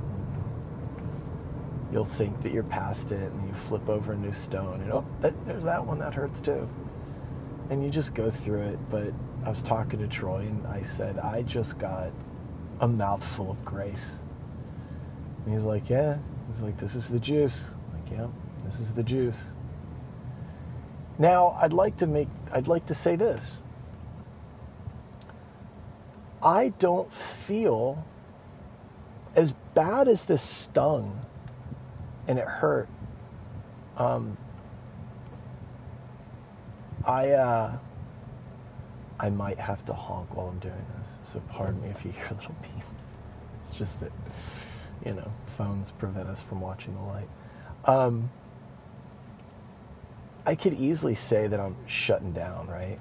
You'll 1.92 2.06
think 2.06 2.40
that 2.42 2.52
you're 2.52 2.62
past 2.62 3.12
it, 3.12 3.32
and 3.32 3.48
you 3.48 3.54
flip 3.56 3.90
over 3.90 4.14
a 4.14 4.16
new 4.16 4.32
stone, 4.32 4.82
and 4.82 4.94
oh, 4.94 5.06
that, 5.22 5.34
there's 5.48 5.64
that 5.64 5.84
one 5.84 5.98
that 6.00 6.14
hurts 6.14 6.40
too. 6.40 6.70
And 7.72 7.84
you 7.84 7.90
just 7.90 8.14
go 8.14 8.30
through 8.30 8.62
it. 8.62 8.80
But 8.92 9.12
I 9.44 9.50
was 9.50 9.64
talking 9.64 10.00
to 10.02 10.08
Troy, 10.08 10.42
and 10.42 10.68
I 10.68 10.84
said, 10.84 11.18
I 11.18 11.42
just 11.42 11.80
got 11.80 12.12
a 12.80 12.88
mouthful 12.88 13.50
of 13.50 13.66
grace. 13.66 14.22
And 15.46 15.54
he's 15.56 15.64
like, 15.64 15.90
Yeah. 15.90 16.20
He's 16.48 16.62
like, 16.62 16.78
This 16.78 16.94
is 16.94 17.10
the 17.10 17.20
juice. 17.20 17.72
I'm 17.72 18.02
like, 18.04 18.12
yeah, 18.12 18.28
this 18.66 18.80
is 18.80 18.94
the 18.94 19.02
juice. 19.04 19.54
Now, 21.18 21.58
I'd 21.60 21.74
like 21.74 21.98
to 21.98 22.08
make, 22.08 22.28
I'd 22.52 22.68
like 22.68 22.86
to 22.86 22.94
say 22.94 23.16
this. 23.16 23.64
I 26.46 26.70
don't 26.78 27.12
feel 27.12 28.06
as 29.36 29.54
bad 29.74 30.08
as 30.08 30.26
this 30.26 30.44
stung 30.44 31.26
and 32.28 32.38
it 32.38 32.46
hurt. 32.48 32.88
Um, 33.98 34.38
I 37.06 37.32
uh, 37.32 37.78
I 39.20 39.30
might 39.30 39.60
have 39.60 39.84
to 39.86 39.94
honk 39.94 40.36
while 40.36 40.48
I'm 40.48 40.60
doing 40.60 40.86
this, 41.00 41.18
so 41.24 41.42
pardon 41.50 41.82
me 41.82 41.90
if 41.90 42.06
you 42.06 42.12
hear 42.12 42.28
a 42.32 42.34
little 42.36 42.56
beep. 42.62 42.84
It's 43.62 43.72
just 43.72 44.00
that 44.02 44.12
you 45.06 45.14
know 45.14 45.32
phones 45.46 45.92
prevent 45.92 46.28
us 46.28 46.42
from 46.42 46.62
watching 46.62 46.96
the 46.96 47.02
light. 47.02 47.30
Um, 47.86 48.30
I 50.46 50.56
could 50.56 50.74
easily 50.74 51.16
say 51.16 51.48
that 51.48 51.60
I'm 51.60 51.76
shutting 51.88 52.32
down, 52.34 52.68
right? 52.68 53.00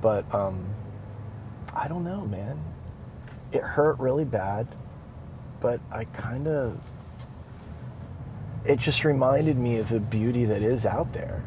But 0.00 0.32
um, 0.34 0.66
I 1.76 1.88
don't 1.88 2.04
know, 2.04 2.22
man. 2.22 2.58
It 3.52 3.62
hurt 3.62 3.98
really 3.98 4.24
bad, 4.24 4.66
but 5.60 5.80
I 5.92 6.04
kind 6.04 6.48
of. 6.48 6.80
It 8.64 8.78
just 8.78 9.04
reminded 9.04 9.58
me 9.58 9.78
of 9.78 9.90
the 9.90 10.00
beauty 10.00 10.46
that 10.46 10.62
is 10.62 10.86
out 10.86 11.12
there. 11.12 11.44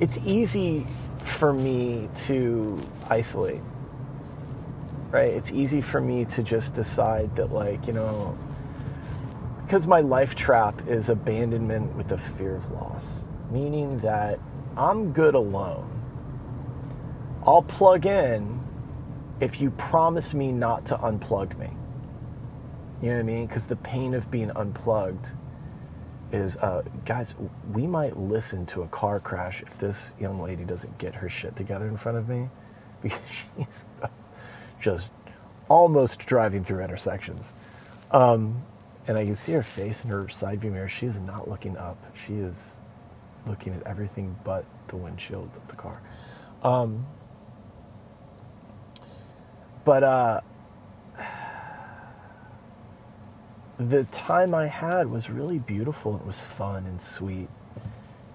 It's 0.00 0.16
easy 0.18 0.86
for 1.24 1.52
me 1.52 2.08
to 2.26 2.80
isolate, 3.10 3.60
right? 5.10 5.32
It's 5.32 5.52
easy 5.52 5.80
for 5.80 6.00
me 6.00 6.24
to 6.26 6.42
just 6.42 6.74
decide 6.74 7.34
that, 7.36 7.52
like, 7.52 7.86
you 7.86 7.92
know, 7.92 8.38
because 9.64 9.86
my 9.86 10.00
life 10.00 10.34
trap 10.34 10.86
is 10.86 11.10
abandonment 11.10 11.94
with 11.96 12.12
a 12.12 12.18
fear 12.18 12.54
of 12.54 12.70
loss, 12.70 13.26
meaning 13.50 13.98
that 13.98 14.38
I'm 14.76 15.12
good 15.12 15.34
alone 15.34 15.98
I'll 17.48 17.62
plug 17.62 18.04
in 18.04 18.57
if 19.40 19.60
you 19.60 19.70
promise 19.72 20.34
me 20.34 20.52
not 20.52 20.84
to 20.86 20.96
unplug 20.96 21.56
me. 21.58 21.70
You 23.00 23.10
know 23.10 23.14
what 23.14 23.20
I 23.20 23.22
mean? 23.22 23.46
Because 23.46 23.66
the 23.66 23.76
pain 23.76 24.14
of 24.14 24.30
being 24.30 24.50
unplugged 24.50 25.32
is, 26.32 26.56
uh, 26.56 26.82
guys, 27.04 27.34
we 27.72 27.86
might 27.86 28.16
listen 28.16 28.66
to 28.66 28.82
a 28.82 28.88
car 28.88 29.20
crash 29.20 29.62
if 29.62 29.78
this 29.78 30.14
young 30.18 30.40
lady 30.40 30.64
doesn't 30.64 30.98
get 30.98 31.14
her 31.14 31.28
shit 31.28 31.54
together 31.56 31.86
in 31.86 31.96
front 31.96 32.18
of 32.18 32.28
me 32.28 32.48
because 33.02 33.20
she's 33.56 33.86
just 34.80 35.12
almost 35.68 36.20
driving 36.20 36.64
through 36.64 36.82
intersections. 36.82 37.54
Um, 38.10 38.64
and 39.06 39.16
I 39.16 39.24
can 39.24 39.36
see 39.36 39.52
her 39.52 39.62
face 39.62 40.04
in 40.04 40.10
her 40.10 40.28
side 40.28 40.60
view 40.60 40.70
mirror. 40.70 40.88
She 40.88 41.06
is 41.06 41.20
not 41.20 41.48
looking 41.48 41.76
up. 41.76 41.96
She 42.16 42.34
is 42.34 42.78
looking 43.46 43.72
at 43.72 43.82
everything 43.84 44.36
but 44.44 44.64
the 44.88 44.96
windshield 44.96 45.50
of 45.56 45.68
the 45.68 45.76
car. 45.76 46.00
Um, 46.62 47.06
but 49.88 50.04
uh, 50.04 50.42
the 53.78 54.04
time 54.04 54.54
I 54.54 54.66
had 54.66 55.10
was 55.10 55.30
really 55.30 55.60
beautiful. 55.60 56.14
It 56.16 56.26
was 56.26 56.42
fun 56.42 56.84
and 56.84 57.00
sweet 57.00 57.48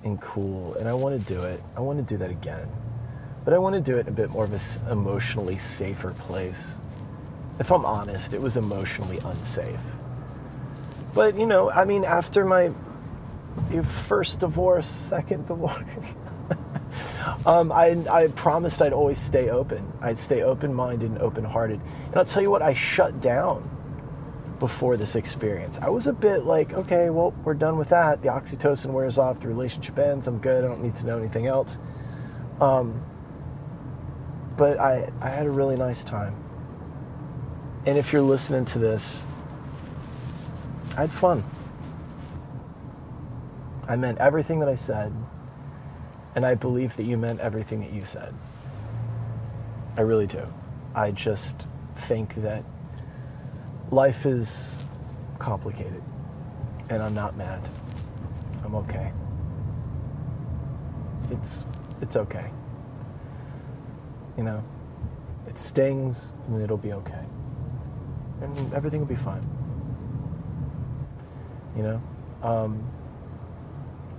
and 0.04 0.20
cool. 0.20 0.74
And 0.74 0.90
I 0.90 0.96
want 0.96 1.22
to 1.22 1.32
do 1.32 1.44
it. 1.44 1.62
I 1.78 1.82
want 1.82 2.00
to 2.00 2.04
do 2.12 2.18
that 2.18 2.32
again. 2.32 2.68
But 3.46 3.54
I 3.54 3.60
want 3.60 3.76
to 3.76 3.82
do 3.82 4.00
it 4.00 4.08
in 4.08 4.14
a 4.14 4.16
bit 4.16 4.32
more 4.32 4.46
of 4.46 4.52
an 4.52 4.92
emotionally 4.92 5.60
safer 5.60 6.14
place. 6.14 6.76
If 7.60 7.72
I'm 7.72 7.86
honest, 7.86 8.34
it 8.34 8.42
was 8.42 8.58
emotionally 8.58 9.20
unsafe. 9.24 9.92
But, 11.14 11.38
you 11.38 11.46
know, 11.46 11.70
I 11.70 11.86
mean, 11.86 12.04
after 12.04 12.46
my 12.46 12.72
first 13.84 14.40
divorce, 14.40 14.88
second 14.88 15.46
divorce, 15.46 16.16
um, 17.46 17.72
I, 17.72 18.04
I 18.10 18.28
promised 18.28 18.82
I'd 18.82 18.94
always 18.94 19.18
stay 19.18 19.50
open. 19.50 19.92
I'd 20.02 20.18
stay 20.18 20.44
open 20.44 20.74
minded 20.74 21.12
and 21.12 21.20
open 21.20 21.44
hearted. 21.44 21.80
And 22.08 22.16
I'll 22.16 22.26
tell 22.26 22.42
you 22.42 22.52
what, 22.52 22.62
I 22.62 22.74
shut 22.74 23.22
down 23.22 23.70
before 24.60 24.96
this 24.96 25.16
experience. 25.16 25.78
I 25.80 25.90
was 25.90 26.08
a 26.08 26.14
bit 26.14 26.46
like, 26.46 26.74
okay, 26.74 27.10
well, 27.10 27.34
we're 27.44 27.54
done 27.54 27.78
with 27.78 27.90
that. 27.90 28.22
The 28.22 28.30
oxytocin 28.30 28.92
wears 28.92 29.18
off, 29.18 29.40
the 29.40 29.48
relationship 29.48 30.00
ends, 30.00 30.28
I'm 30.28 30.38
good, 30.40 30.64
I 30.64 30.68
don't 30.68 30.82
need 30.82 30.96
to 30.96 31.06
know 31.06 31.18
anything 31.18 31.48
else. 31.48 31.78
Um, 32.62 33.04
but 34.56 34.80
I, 34.80 35.12
I 35.20 35.30
had 35.30 35.48
a 35.48 35.52
really 35.52 35.76
nice 35.76 36.04
time. 36.04 36.36
And 37.86 37.98
if 37.98 38.14
you're 38.14 38.22
listening 38.22 38.66
to 38.66 38.80
this, 38.80 39.26
I 40.96 41.02
had 41.02 41.12
fun. 41.12 41.44
I 43.90 43.98
meant 43.98 44.20
everything 44.20 44.60
that 44.60 44.70
I 44.70 44.76
said, 44.76 45.12
and 46.36 46.46
I 46.46 46.56
believe 46.56 46.96
that 46.98 47.04
you 47.04 47.18
meant 47.18 47.40
everything 47.40 47.82
that 47.82 47.94
you 47.94 48.06
said. 48.06 48.34
I 49.98 50.02
really 50.02 50.28
do. 50.28 50.42
I 50.96 51.12
just 51.12 51.66
think 51.96 52.36
that 52.36 52.64
life 53.92 54.26
is 54.26 54.84
complicated, 55.40 56.02
and 56.90 57.02
I'm 57.02 57.14
not 57.14 57.38
mad. 57.38 57.62
I'm 58.64 58.76
okay. 58.76 59.12
It's 61.30 61.64
it's 62.02 62.16
okay. 62.16 62.52
You 64.38 64.44
know, 64.44 64.64
it 65.48 65.58
stings, 65.60 66.34
and 66.48 66.62
it'll 66.62 66.78
be 66.78 66.94
okay, 66.94 67.24
and 68.42 68.74
everything 68.74 69.00
will 69.00 69.08
be 69.08 69.16
fine. 69.16 69.48
You 71.76 71.84
know, 71.84 72.02
um, 72.42 72.90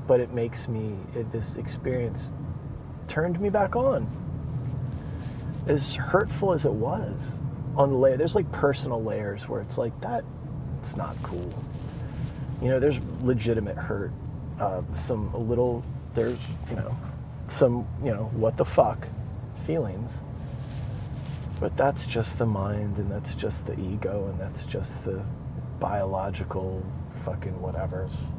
but 0.07 0.21
it 0.21 0.33
makes 0.33 0.69
me 0.69 0.97
it, 1.15 1.31
this 1.33 1.57
experience 1.57 2.33
turned 3.09 3.41
me 3.41 3.51
back 3.51 3.77
on. 3.77 4.07
As 5.67 5.95
hurtful 5.95 6.53
as 6.53 6.67
it 6.67 6.73
was, 6.73 7.41
on 7.77 7.91
the 7.91 7.97
layer. 7.97 8.17
There's 8.17 8.35
like 8.35 8.51
personal 8.53 9.03
layers 9.03 9.49
where 9.49 9.61
it's 9.61 9.79
like 9.79 9.99
that. 10.01 10.25
It's 10.79 10.97
not 10.97 11.17
cool. 11.23 11.53
You 12.63 12.69
know, 12.69 12.81
there's 12.81 13.01
legitimate 13.23 13.77
hurt. 13.77 14.13
Uh, 14.61 14.83
some 14.95 15.33
a 15.35 15.39
little. 15.39 15.85
There's 16.15 16.39
you 16.71 16.77
know, 16.77 16.97
some 17.49 17.87
you 18.03 18.13
know 18.13 18.31
what 18.35 18.57
the 18.57 18.65
fuck 18.65 19.09
feelings. 19.65 20.23
But 21.61 21.77
that's 21.77 22.07
just 22.07 22.39
the 22.39 22.47
mind, 22.47 22.99
and 22.99 23.11
that's 23.11 23.35
just 23.35 23.67
the 23.67 23.79
ego, 23.79 24.27
and 24.29 24.39
that's 24.39 24.65
just 24.65 25.05
the 25.05 25.25
biological 25.81 26.85
fucking 27.09 27.55
whatevers. 27.55 28.33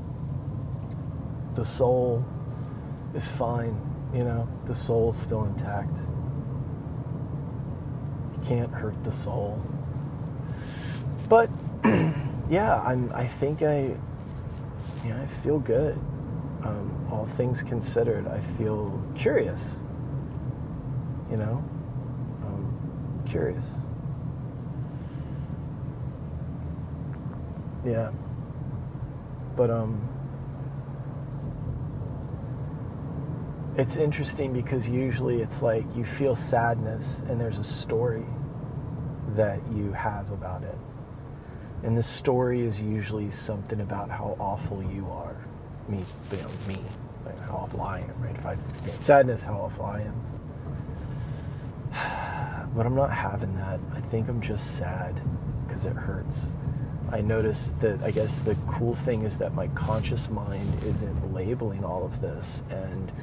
The 1.56 1.66
soul 1.66 2.26
is 3.14 3.28
fine, 3.30 3.80
you 4.14 4.24
know. 4.26 4.48
The 4.66 4.76
soul's 4.76 5.18
still 5.18 5.46
intact 5.46 6.00
You 8.34 8.44
can't 8.46 8.74
hurt 8.74 9.02
the 9.06 9.12
soul. 9.12 9.62
But 11.30 11.50
yeah, 12.50 12.82
I'm. 12.86 13.12
I 13.14 13.26
think 13.26 13.62
I. 13.64 13.96
Yeah, 15.06 15.22
I 15.22 15.26
feel 15.26 15.60
good. 15.60 15.96
Um, 16.64 17.08
all 17.12 17.26
things 17.28 17.64
considered, 17.64 18.28
I 18.28 18.40
feel 18.42 19.02
curious. 19.16 19.82
You 21.32 21.38
know, 21.38 21.64
um, 22.46 23.24
curious. 23.26 23.76
Yeah. 27.86 28.12
But 29.56 29.70
um. 29.70 30.15
It's 33.78 33.98
interesting 33.98 34.54
because 34.54 34.88
usually 34.88 35.42
it's 35.42 35.62
like 35.62 35.84
you 35.98 36.06
feel 36.06 36.34
sadness 36.34 37.22
and 37.28 37.40
there's 37.40 37.58
a 37.58 37.64
story 37.64 38.26
that 39.36 39.60
you 39.74 39.92
have 39.92 40.32
about 40.32 40.64
it. 40.64 40.78
And 41.84 41.98
the 41.98 42.04
story 42.04 42.62
is 42.62 42.82
usually 42.82 43.30
something 43.32 43.82
about 43.82 44.10
how 44.10 44.38
awful 44.40 44.82
you 44.82 45.06
are. 45.12 45.36
Me, 45.90 46.06
you 46.32 46.38
know, 46.38 46.48
me, 46.70 46.78
like 47.26 47.38
how 47.42 47.56
awful 47.56 47.82
I 47.82 48.00
am, 48.00 48.14
right? 48.22 48.34
If 48.34 48.46
I've 48.46 48.64
experienced 48.70 49.06
sadness, 49.06 49.44
how 49.44 49.56
awful 49.56 49.86
I 49.86 50.02
am. 50.02 50.22
But 52.76 52.86
I'm 52.86 52.96
not 52.96 53.12
having 53.12 53.56
that. 53.56 53.80
I 53.94 54.02
think 54.02 54.28
I'm 54.28 54.42
just 54.42 54.76
sad 54.76 55.22
because 55.66 55.86
it 55.86 55.94
hurts. 55.94 56.52
I 57.10 57.22
noticed 57.22 57.80
that 57.80 58.04
I 58.04 58.12
guess 58.12 58.40
the 58.40 58.56
cool 58.68 58.96
thing 58.96 59.22
is 59.22 59.38
that 59.38 59.54
my 59.54 59.70
conscious 59.70 60.30
mind 60.30 60.84
isn't 60.84 61.34
labeling 61.34 61.86
all 61.86 62.04
of 62.04 62.20
this 62.20 62.64
and 62.70 63.14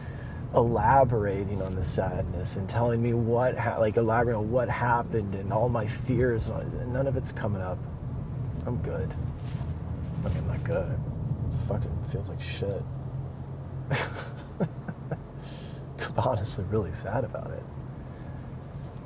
elaborating 0.54 1.62
on 1.62 1.74
the 1.74 1.84
sadness 1.84 2.56
and 2.56 2.68
telling 2.68 3.02
me 3.02 3.14
what 3.14 3.56
ha- 3.56 3.78
like 3.78 3.96
elaborating 3.96 4.40
on 4.40 4.50
what 4.50 4.68
happened 4.68 5.34
and 5.34 5.52
all 5.52 5.68
my 5.68 5.86
fears 5.86 6.50
none 6.88 7.06
of 7.06 7.16
it's 7.16 7.32
coming 7.32 7.62
up. 7.62 7.78
I'm 8.66 8.76
good. 8.78 9.12
I 10.24 10.28
mean 10.28 10.46
not 10.46 10.62
good. 10.64 10.90
It 10.92 11.56
fucking 11.68 12.04
feels 12.10 12.28
like 12.28 12.40
shit. 12.40 12.82
I'm 14.60 16.18
honestly 16.18 16.64
really 16.70 16.92
sad 16.92 17.24
about 17.24 17.50
it. 17.50 17.62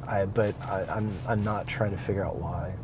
I 0.06 0.24
but 0.24 0.54
I, 0.66 0.84
i'm 0.84 1.12
i'm 1.26 1.42
not 1.42 1.66
trying 1.66 1.90
to 1.92 1.96
figure 1.96 2.24
out 2.24 2.36
why. 2.36 2.74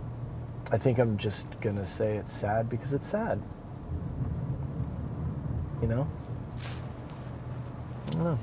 I 0.70 0.78
think 0.78 0.98
i'm 0.98 1.18
just 1.18 1.48
gonna 1.60 1.86
say 1.86 2.16
it's 2.16 2.32
sad 2.32 2.68
because 2.68 2.92
it's 2.92 3.08
sad. 3.08 3.40
You 5.80 5.88
know? 5.88 6.08
I 8.06 8.10
don't 8.12 8.24
know. 8.24 8.38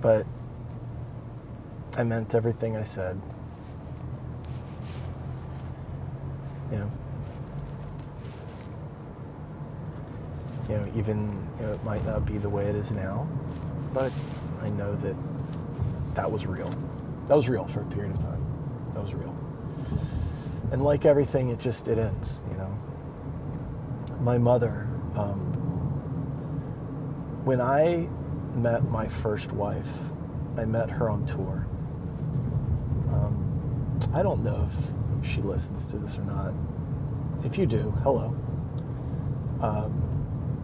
But 0.00 0.26
I 1.96 2.04
meant 2.04 2.34
everything 2.34 2.76
I 2.76 2.82
said. 2.82 3.20
You 6.70 6.78
know. 6.78 6.90
You 10.68 10.76
know, 10.76 10.92
even 10.96 11.32
you 11.58 11.66
know, 11.66 11.72
it 11.72 11.84
might 11.84 12.04
not 12.06 12.24
be 12.24 12.38
the 12.38 12.48
way 12.48 12.66
it 12.66 12.76
is 12.76 12.92
now, 12.92 13.28
but 13.92 14.12
I 14.62 14.70
know 14.70 14.94
that 14.96 15.16
that 16.14 16.30
was 16.30 16.46
real. 16.46 16.72
That 17.26 17.36
was 17.36 17.48
real 17.48 17.66
for 17.66 17.80
a 17.80 17.86
period 17.86 18.12
of 18.12 18.22
time. 18.22 18.44
That 18.92 19.02
was 19.02 19.12
real. 19.12 19.36
And 20.70 20.82
like 20.84 21.04
everything, 21.04 21.50
it 21.50 21.58
just 21.58 21.88
it 21.88 21.98
ends. 21.98 22.42
You 22.50 22.56
know. 22.56 22.78
My 24.20 24.38
mother, 24.38 24.86
um, 25.16 25.38
when 27.44 27.60
I 27.60 28.08
met 28.62 28.90
my 28.90 29.08
first 29.08 29.52
wife. 29.52 30.10
I 30.56 30.64
met 30.66 30.90
her 30.90 31.08
on 31.10 31.24
tour. 31.26 31.66
Um, 33.12 34.10
I 34.14 34.22
don't 34.22 34.44
know 34.44 34.68
if 34.70 35.26
she 35.28 35.40
listens 35.40 35.86
to 35.86 35.98
this 35.98 36.18
or 36.18 36.24
not. 36.24 36.52
If 37.44 37.58
you 37.58 37.66
do, 37.66 37.90
hello. 38.02 38.34
Um, 39.60 39.92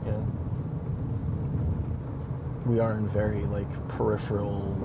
you 0.04 0.12
know, 0.12 0.26
we 2.66 2.80
are 2.80 2.94
in 2.94 3.09
very 3.09 3.44
like 3.46 3.88
peripheral 3.88 4.76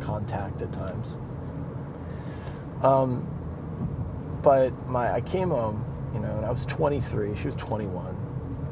contact 0.00 0.62
at 0.62 0.72
times. 0.72 1.20
Um, 2.82 3.26
but 4.42 4.72
my 4.88 5.12
I 5.12 5.20
came 5.20 5.50
home 5.50 5.84
You 6.14 6.20
know, 6.20 6.36
and 6.36 6.46
I 6.46 6.50
was 6.50 6.64
23. 6.66 7.36
She 7.36 7.46
was 7.46 7.56
21. 7.56 8.16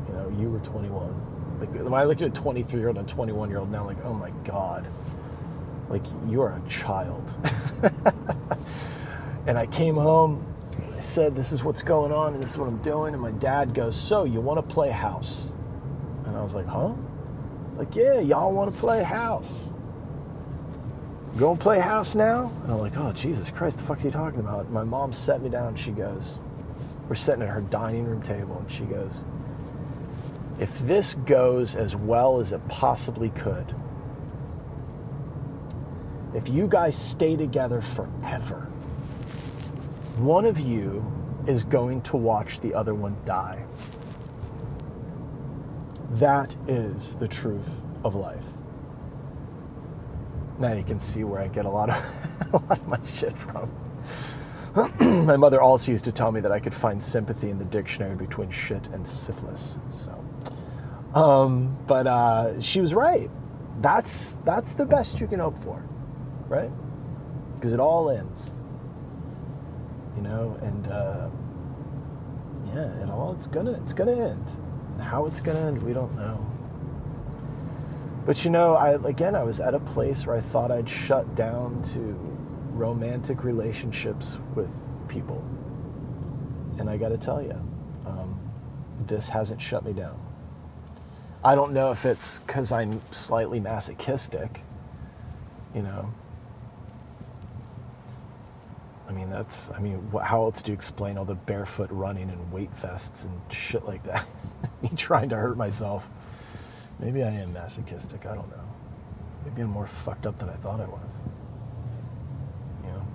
You 0.08 0.14
know, 0.14 0.28
you 0.40 0.50
were 0.50 0.60
21. 0.60 1.35
Like 1.60 1.92
I 1.92 2.04
look 2.04 2.20
at 2.20 2.28
a 2.28 2.30
23 2.30 2.78
year 2.78 2.88
old 2.88 2.98
and 2.98 3.08
a 3.08 3.12
21 3.12 3.48
year 3.48 3.58
old 3.58 3.70
now, 3.70 3.84
like, 3.84 4.02
oh 4.04 4.12
my 4.12 4.30
god, 4.44 4.86
like 5.88 6.04
you 6.26 6.42
are 6.42 6.60
a 6.64 6.68
child. 6.68 7.34
and 9.46 9.56
I 9.56 9.66
came 9.66 9.94
home. 9.94 10.52
I 10.96 11.00
said, 11.00 11.36
this 11.36 11.52
is 11.52 11.62
what's 11.62 11.82
going 11.82 12.10
on, 12.10 12.32
and 12.34 12.42
this 12.42 12.50
is 12.50 12.58
what 12.58 12.68
I'm 12.68 12.82
doing. 12.82 13.12
And 13.12 13.22
my 13.22 13.32
dad 13.32 13.74
goes, 13.74 14.00
so 14.00 14.24
you 14.24 14.40
want 14.40 14.66
to 14.66 14.74
play 14.74 14.90
house? 14.90 15.50
And 16.24 16.34
I 16.36 16.42
was 16.42 16.54
like, 16.54 16.66
huh? 16.66 16.94
Like, 17.74 17.94
yeah, 17.94 18.18
y'all 18.20 18.54
want 18.54 18.74
to 18.74 18.80
play 18.80 19.02
house. 19.02 19.68
Go 21.38 21.50
and 21.50 21.60
play 21.60 21.80
house 21.80 22.14
now? 22.14 22.50
And 22.62 22.72
I'm 22.72 22.78
like, 22.78 22.96
oh, 22.96 23.12
Jesus 23.12 23.50
Christ, 23.50 23.76
the 23.76 23.84
fuck's 23.84 24.02
he 24.02 24.10
talking 24.10 24.40
about? 24.40 24.64
And 24.64 24.72
my 24.72 24.84
mom 24.84 25.12
set 25.12 25.42
me 25.42 25.50
down. 25.50 25.76
She 25.76 25.90
goes, 25.90 26.38
we're 27.08 27.14
sitting 27.14 27.42
at 27.42 27.50
her 27.50 27.60
dining 27.60 28.04
room 28.04 28.22
table, 28.22 28.58
and 28.58 28.70
she 28.70 28.84
goes, 28.84 29.26
if 30.58 30.78
this 30.80 31.14
goes 31.14 31.76
as 31.76 31.94
well 31.94 32.40
as 32.40 32.52
it 32.52 32.66
possibly 32.68 33.30
could, 33.30 33.74
if 36.34 36.48
you 36.48 36.66
guys 36.66 36.96
stay 36.96 37.36
together 37.36 37.80
forever, 37.80 38.68
one 40.16 40.44
of 40.44 40.58
you 40.58 41.04
is 41.46 41.64
going 41.64 42.00
to 42.02 42.16
watch 42.16 42.60
the 42.60 42.74
other 42.74 42.94
one 42.94 43.16
die. 43.24 43.64
That 46.12 46.54
is 46.66 47.14
the 47.16 47.28
truth 47.28 47.82
of 48.04 48.14
life. 48.14 48.44
Now 50.58 50.72
you 50.72 50.82
can 50.82 51.00
see 51.00 51.24
where 51.24 51.40
I 51.40 51.48
get 51.48 51.66
a 51.66 51.70
lot 51.70 51.90
of 51.90 52.52
a 52.54 52.56
lot 52.56 52.78
of 52.78 52.88
my 52.88 52.98
shit 53.04 53.36
from. 53.36 53.70
my 55.26 55.36
mother 55.36 55.60
also 55.60 55.92
used 55.92 56.04
to 56.04 56.12
tell 56.12 56.32
me 56.32 56.40
that 56.40 56.52
I 56.52 56.60
could 56.60 56.74
find 56.74 57.02
sympathy 57.02 57.50
in 57.50 57.58
the 57.58 57.64
dictionary 57.64 58.14
between 58.14 58.50
shit 58.50 58.86
and 58.88 59.06
syphilis. 59.06 59.78
So, 59.90 60.25
um, 61.16 61.78
but 61.86 62.06
uh, 62.06 62.60
she 62.60 62.80
was 62.80 62.94
right. 62.94 63.30
That's 63.80 64.34
that's 64.44 64.74
the 64.74 64.86
best 64.86 65.20
you 65.20 65.26
can 65.26 65.40
hope 65.40 65.58
for, 65.58 65.82
right? 66.48 66.70
Because 67.54 67.72
it 67.72 67.80
all 67.80 68.10
ends, 68.10 68.52
you 70.14 70.22
know. 70.22 70.58
And 70.62 70.86
uh, 70.88 71.28
yeah, 72.74 73.02
it 73.02 73.10
all 73.10 73.32
it's 73.32 73.46
gonna 73.46 73.72
it's 73.72 73.94
gonna 73.94 74.12
end. 74.12 74.58
How 75.00 75.26
it's 75.26 75.40
gonna 75.40 75.60
end, 75.60 75.82
we 75.82 75.94
don't 75.94 76.14
know. 76.16 76.46
But 78.26 78.44
you 78.44 78.50
know, 78.50 78.74
I 78.74 78.94
again, 79.08 79.34
I 79.34 79.42
was 79.42 79.60
at 79.60 79.74
a 79.74 79.80
place 79.80 80.26
where 80.26 80.36
I 80.36 80.40
thought 80.40 80.70
I'd 80.70 80.88
shut 80.88 81.34
down 81.34 81.82
to 81.94 82.00
romantic 82.72 83.42
relationships 83.42 84.38
with 84.54 84.70
people, 85.08 85.42
and 86.78 86.90
I 86.90 86.98
got 86.98 87.10
to 87.10 87.18
tell 87.18 87.42
you, 87.42 87.54
um, 88.04 88.38
this 89.06 89.30
hasn't 89.30 89.62
shut 89.62 89.84
me 89.84 89.94
down. 89.94 90.25
I 91.46 91.54
don't 91.54 91.72
know 91.72 91.92
if 91.92 92.06
it's 92.06 92.40
because 92.40 92.72
I'm 92.72 93.00
slightly 93.12 93.60
masochistic, 93.60 94.62
you 95.74 95.82
know. 95.82 96.12
I 99.08 99.12
mean, 99.12 99.30
that's, 99.30 99.70
I 99.70 99.78
mean, 99.80 100.10
how 100.24 100.44
else 100.44 100.62
do 100.62 100.72
you 100.72 100.76
explain 100.76 101.18
all 101.18 101.24
the 101.24 101.36
barefoot 101.36 101.90
running 101.92 102.30
and 102.30 102.52
weight 102.52 102.72
vests 102.72 103.26
and 103.26 103.40
shit 103.52 103.84
like 103.86 104.02
that? 104.04 104.26
Me 104.82 104.90
trying 104.96 105.28
to 105.30 105.36
hurt 105.36 105.56
myself. 105.56 106.10
Maybe 106.98 107.22
I 107.22 107.30
am 107.30 107.52
masochistic. 107.52 108.26
I 108.26 108.34
don't 108.34 108.50
know. 108.50 108.64
Maybe 109.44 109.62
I'm 109.62 109.70
more 109.70 109.86
fucked 109.86 110.26
up 110.26 110.38
than 110.38 110.48
I 110.50 110.54
thought 110.54 110.80
I 110.80 110.86
was. 110.86 111.16
You 112.84 112.90
know, 112.90 113.06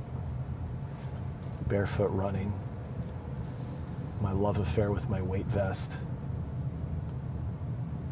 barefoot 1.67 2.09
running, 2.11 2.53
my 4.21 4.31
love 4.31 4.57
affair 4.57 4.91
with 4.91 5.09
my 5.09 5.21
weight 5.21 5.47
vest. 5.47 5.97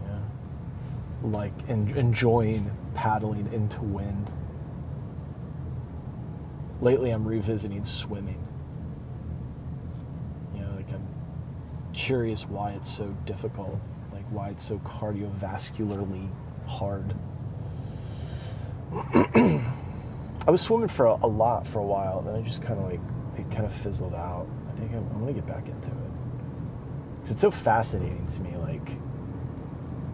Yeah. 0.03 0.19
Like 1.23 1.53
en- 1.67 1.93
enjoying 1.95 2.71
paddling 2.95 3.51
into 3.51 3.81
wind. 3.81 4.31
Lately, 6.81 7.11
I'm 7.11 7.27
revisiting 7.27 7.83
swimming. 7.83 8.47
You 10.55 10.61
know, 10.61 10.71
like 10.75 10.91
I'm 10.93 11.07
curious 11.93 12.47
why 12.47 12.71
it's 12.71 12.89
so 12.89 13.07
difficult 13.25 13.79
like 14.19 14.25
why 14.31 14.49
it's 14.49 14.63
so 14.63 14.79
cardiovascularly 14.79 16.29
hard. 16.67 17.15
I 18.93 20.51
was 20.51 20.61
swimming 20.61 20.87
for 20.87 21.05
a, 21.05 21.19
a, 21.23 21.27
lot 21.27 21.65
for 21.67 21.79
a 21.79 21.85
while, 21.85 22.19
and 22.19 22.27
then 22.27 22.35
I 22.35 22.41
just 22.41 22.61
kind 22.61 22.79
of 22.79 22.85
like 22.85 22.99
it 23.37 23.49
kind 23.51 23.65
of 23.65 23.71
fizzled 23.73 24.13
out. 24.15 24.47
I 24.67 24.71
think 24.73 24.91
I'm, 24.91 25.07
I'm 25.11 25.19
gonna 25.19 25.33
get 25.33 25.45
back 25.45 25.67
into 25.67 25.91
it 25.91 27.15
because 27.15 27.31
it's 27.31 27.41
so 27.41 27.51
fascinating 27.51 28.25
to 28.27 28.41
me. 28.41 28.57
Like, 28.57 28.97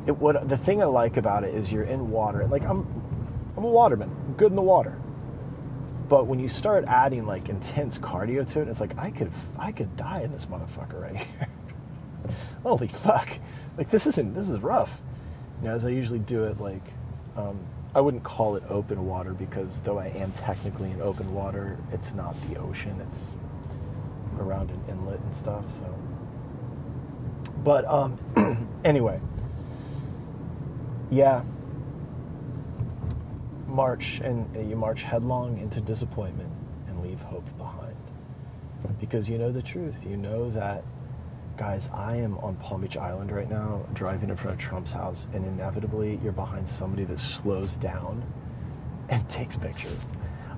it 0.07 0.17
what 0.17 0.47
the 0.47 0.57
thing 0.57 0.81
I 0.81 0.85
like 0.85 1.17
about 1.17 1.43
it 1.43 1.53
is 1.53 1.71
you're 1.71 1.83
in 1.83 2.11
water. 2.11 2.45
Like 2.47 2.63
I'm, 2.63 2.85
I'm 3.57 3.63
a 3.63 3.69
waterman, 3.69 4.33
good 4.37 4.51
in 4.51 4.55
the 4.55 4.61
water. 4.61 4.97
But 6.07 6.27
when 6.27 6.39
you 6.39 6.47
start 6.47 6.85
adding 6.87 7.25
like 7.25 7.49
intense 7.49 7.97
cardio 7.97 8.47
to 8.51 8.61
it, 8.61 8.67
it's 8.67 8.79
like 8.79 8.97
I 8.97 9.09
could 9.09 9.31
I 9.57 9.71
could 9.71 9.95
die 9.95 10.21
in 10.21 10.31
this 10.31 10.45
motherfucker 10.45 11.01
right 11.01 11.15
here. 11.15 11.49
Holy 12.63 12.87
fuck! 12.87 13.29
like 13.77 13.89
this 13.89 14.07
isn't 14.07 14.33
this 14.33 14.49
is 14.49 14.59
rough. 14.59 15.01
You 15.61 15.69
know, 15.69 15.73
as 15.73 15.85
I 15.85 15.89
usually 15.89 16.19
do 16.19 16.43
it, 16.43 16.59
like 16.59 16.83
um, 17.35 17.59
I 17.93 18.01
wouldn't 18.01 18.23
call 18.23 18.55
it 18.55 18.63
open 18.69 19.05
water 19.05 19.33
because 19.33 19.81
though 19.81 19.97
I 19.97 20.07
am 20.07 20.31
technically 20.33 20.91
in 20.91 21.01
open 21.01 21.33
water, 21.33 21.77
it's 21.91 22.13
not 22.13 22.35
the 22.47 22.59
ocean. 22.59 22.99
It's 23.09 23.33
around 24.39 24.69
an 24.69 24.83
inlet 24.87 25.19
and 25.19 25.33
stuff. 25.33 25.69
So, 25.69 25.85
but 27.63 27.85
um, 27.85 28.69
anyway, 28.85 29.19
yeah, 31.11 31.43
march 33.67 34.21
and 34.23 34.55
uh, 34.55 34.59
you 34.61 34.75
march 34.75 35.03
headlong 35.03 35.57
into 35.57 35.81
disappointment 35.81 36.51
and 36.87 37.01
leave 37.01 37.21
hope 37.23 37.45
behind 37.57 37.95
because 38.99 39.29
you 39.29 39.37
know 39.37 39.51
the 39.51 39.61
truth. 39.61 40.05
You 40.07 40.17
know 40.17 40.49
that 40.51 40.83
guys, 41.57 41.89
I 41.93 42.17
am 42.17 42.37
on 42.39 42.55
Palm 42.55 42.81
Beach 42.81 42.97
Island 42.97 43.31
right 43.31 43.49
now, 43.49 43.85
driving 43.93 44.29
in 44.29 44.35
front 44.35 44.57
of 44.57 44.61
Trump's 44.61 44.91
house, 44.91 45.27
and 45.33 45.45
inevitably 45.45 46.19
you're 46.23 46.33
behind 46.33 46.67
somebody 46.67 47.05
that 47.05 47.19
slows 47.19 47.75
down 47.77 48.23
and 49.09 49.27
takes 49.29 49.55
pictures. 49.55 49.97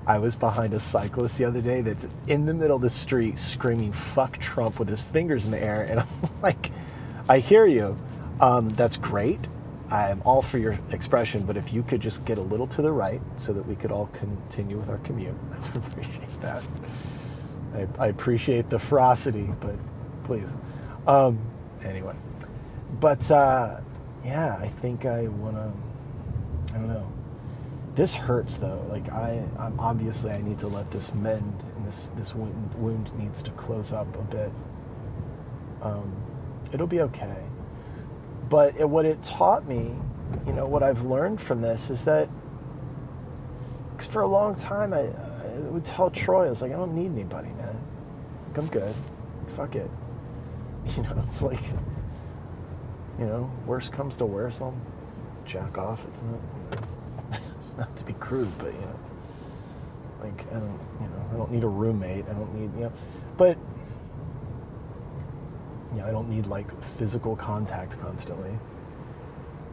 I 0.06 0.18
was 0.18 0.34
behind 0.36 0.72
a 0.72 0.80
cyclist 0.80 1.36
the 1.36 1.44
other 1.44 1.60
day 1.60 1.82
that's 1.82 2.08
in 2.28 2.46
the 2.46 2.54
middle 2.54 2.76
of 2.76 2.82
the 2.82 2.90
street 2.90 3.38
screaming 3.38 3.92
"fuck 3.92 4.38
Trump" 4.38 4.78
with 4.78 4.88
his 4.88 5.02
fingers 5.02 5.44
in 5.44 5.50
the 5.50 5.62
air, 5.62 5.82
and 5.82 6.00
I'm 6.00 6.06
like, 6.42 6.70
I 7.28 7.40
hear 7.40 7.66
you. 7.66 7.96
Um, 8.40 8.70
that's 8.70 8.96
great. 8.96 9.40
I'm 9.90 10.20
all 10.24 10.42
for 10.42 10.58
your 10.58 10.78
expression, 10.90 11.44
but 11.44 11.56
if 11.56 11.72
you 11.72 11.82
could 11.82 12.00
just 12.00 12.24
get 12.24 12.36
a 12.36 12.42
little 12.42 12.66
to 12.68 12.82
the 12.82 12.92
right 12.92 13.22
so 13.36 13.52
that 13.54 13.66
we 13.66 13.74
could 13.74 13.90
all 13.90 14.06
continue 14.08 14.76
with 14.76 14.90
our 14.90 14.98
commute, 14.98 15.34
I 15.52 15.58
would 15.58 15.76
appreciate 15.86 16.40
that. 16.42 16.62
I, 17.74 17.88
I 17.98 18.06
appreciate 18.08 18.68
the 18.68 18.78
ferocity, 18.78 19.50
but 19.60 19.76
please. 20.24 20.58
Um, 21.06 21.38
anyway, 21.82 22.14
but 23.00 23.30
uh, 23.30 23.80
yeah, 24.24 24.58
I 24.60 24.68
think 24.68 25.06
I 25.06 25.28
want 25.28 25.56
to. 25.56 25.72
I 26.74 26.78
don't 26.78 26.88
know. 26.88 27.10
This 27.94 28.14
hurts 28.14 28.58
though. 28.58 28.84
Like 28.90 29.10
I, 29.10 29.42
I'm 29.58 29.80
obviously 29.80 30.30
I 30.30 30.42
need 30.42 30.58
to 30.60 30.68
let 30.68 30.90
this 30.90 31.14
mend, 31.14 31.62
and 31.76 31.86
this 31.86 32.10
this 32.14 32.34
wound, 32.34 32.74
wound 32.74 33.18
needs 33.18 33.42
to 33.42 33.50
close 33.52 33.92
up 33.92 34.14
a 34.16 34.22
bit. 34.22 34.52
Um, 35.80 36.14
it'll 36.72 36.86
be 36.86 37.00
okay. 37.00 37.47
But 38.48 38.76
it, 38.78 38.88
what 38.88 39.04
it 39.04 39.22
taught 39.22 39.66
me, 39.66 39.94
you 40.46 40.52
know, 40.52 40.64
what 40.64 40.82
I've 40.82 41.02
learned 41.02 41.40
from 41.40 41.60
this 41.60 41.90
is 41.90 42.04
that 42.04 42.28
for 43.98 44.22
a 44.22 44.26
long 44.26 44.54
time 44.54 44.94
I, 44.94 45.00
I 45.00 45.58
would 45.70 45.84
tell 45.84 46.10
Troy, 46.10 46.46
I 46.46 46.48
was 46.48 46.62
like, 46.62 46.72
I 46.72 46.76
don't 46.76 46.94
need 46.94 47.10
anybody, 47.10 47.48
man. 47.48 47.78
Like, 48.48 48.58
I'm 48.58 48.66
good. 48.68 48.94
Fuck 49.56 49.76
it. 49.76 49.90
You 50.96 51.02
know, 51.02 51.22
it's 51.26 51.42
like, 51.42 51.60
you 53.18 53.26
know, 53.26 53.50
worst 53.66 53.92
comes 53.92 54.16
to 54.16 54.24
worst, 54.24 54.62
I'll 54.62 54.74
jack 55.44 55.76
off. 55.76 56.02
It's 56.06 56.22
not, 56.22 56.40
you 56.70 56.80
know, 57.30 57.40
not 57.76 57.96
to 57.96 58.04
be 58.04 58.14
crude, 58.14 58.50
but 58.58 58.72
you 58.72 58.80
know, 58.80 59.00
like 60.22 60.46
I 60.50 60.54
don't, 60.54 60.80
you 61.00 61.06
know, 61.08 61.28
I 61.32 61.36
don't 61.36 61.50
need 61.50 61.64
a 61.64 61.68
roommate. 61.68 62.24
I 62.26 62.32
don't 62.32 62.54
need, 62.54 62.72
you 62.74 62.86
know, 62.86 62.92
but 63.36 63.58
you 65.92 66.00
know, 66.00 66.06
I 66.06 66.10
don't 66.10 66.28
need 66.28 66.46
like 66.46 66.82
physical 66.82 67.36
contact 67.36 68.00
constantly. 68.00 68.58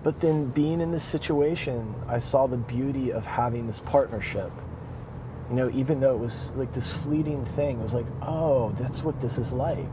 But 0.03 0.21
then 0.21 0.49
being 0.51 0.81
in 0.81 0.91
this 0.91 1.03
situation, 1.03 1.95
I 2.07 2.19
saw 2.19 2.47
the 2.47 2.57
beauty 2.57 3.11
of 3.11 3.25
having 3.25 3.67
this 3.67 3.79
partnership. 3.79 4.51
You 5.49 5.55
know, 5.55 5.69
even 5.71 5.99
though 5.99 6.13
it 6.13 6.19
was 6.19 6.51
like 6.55 6.73
this 6.73 6.91
fleeting 6.91 7.43
thing, 7.45 7.79
it 7.79 7.83
was 7.83 7.93
like, 7.93 8.05
oh, 8.21 8.71
that's 8.79 9.03
what 9.03 9.19
this 9.19 9.37
is 9.37 9.51
like 9.51 9.89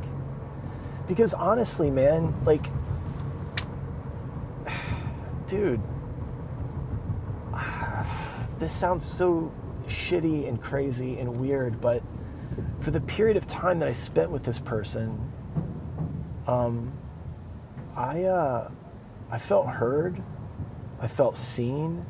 because 1.07 1.35
honestly, 1.35 1.91
man, 1.91 2.35
like, 2.45 2.67
dude, 5.47 5.81
this 8.59 8.73
sounds 8.73 9.05
so 9.05 9.53
shitty 9.87 10.49
and 10.49 10.61
crazy 10.61 11.19
and 11.19 11.37
weird, 11.37 11.81
but 11.81 12.03
for 12.81 12.91
the 12.91 13.01
period 13.01 13.37
of 13.37 13.47
time 13.47 13.79
that 13.81 13.89
I 13.89 13.93
spent 13.93 14.31
with 14.31 14.45
this 14.45 14.59
person, 14.59 15.32
um, 16.47 16.93
I 17.97 18.25
uh, 18.25 18.71
I 19.31 19.39
felt 19.39 19.67
heard, 19.69 20.23
I 21.01 21.07
felt 21.09 21.37
seen, 21.37 22.05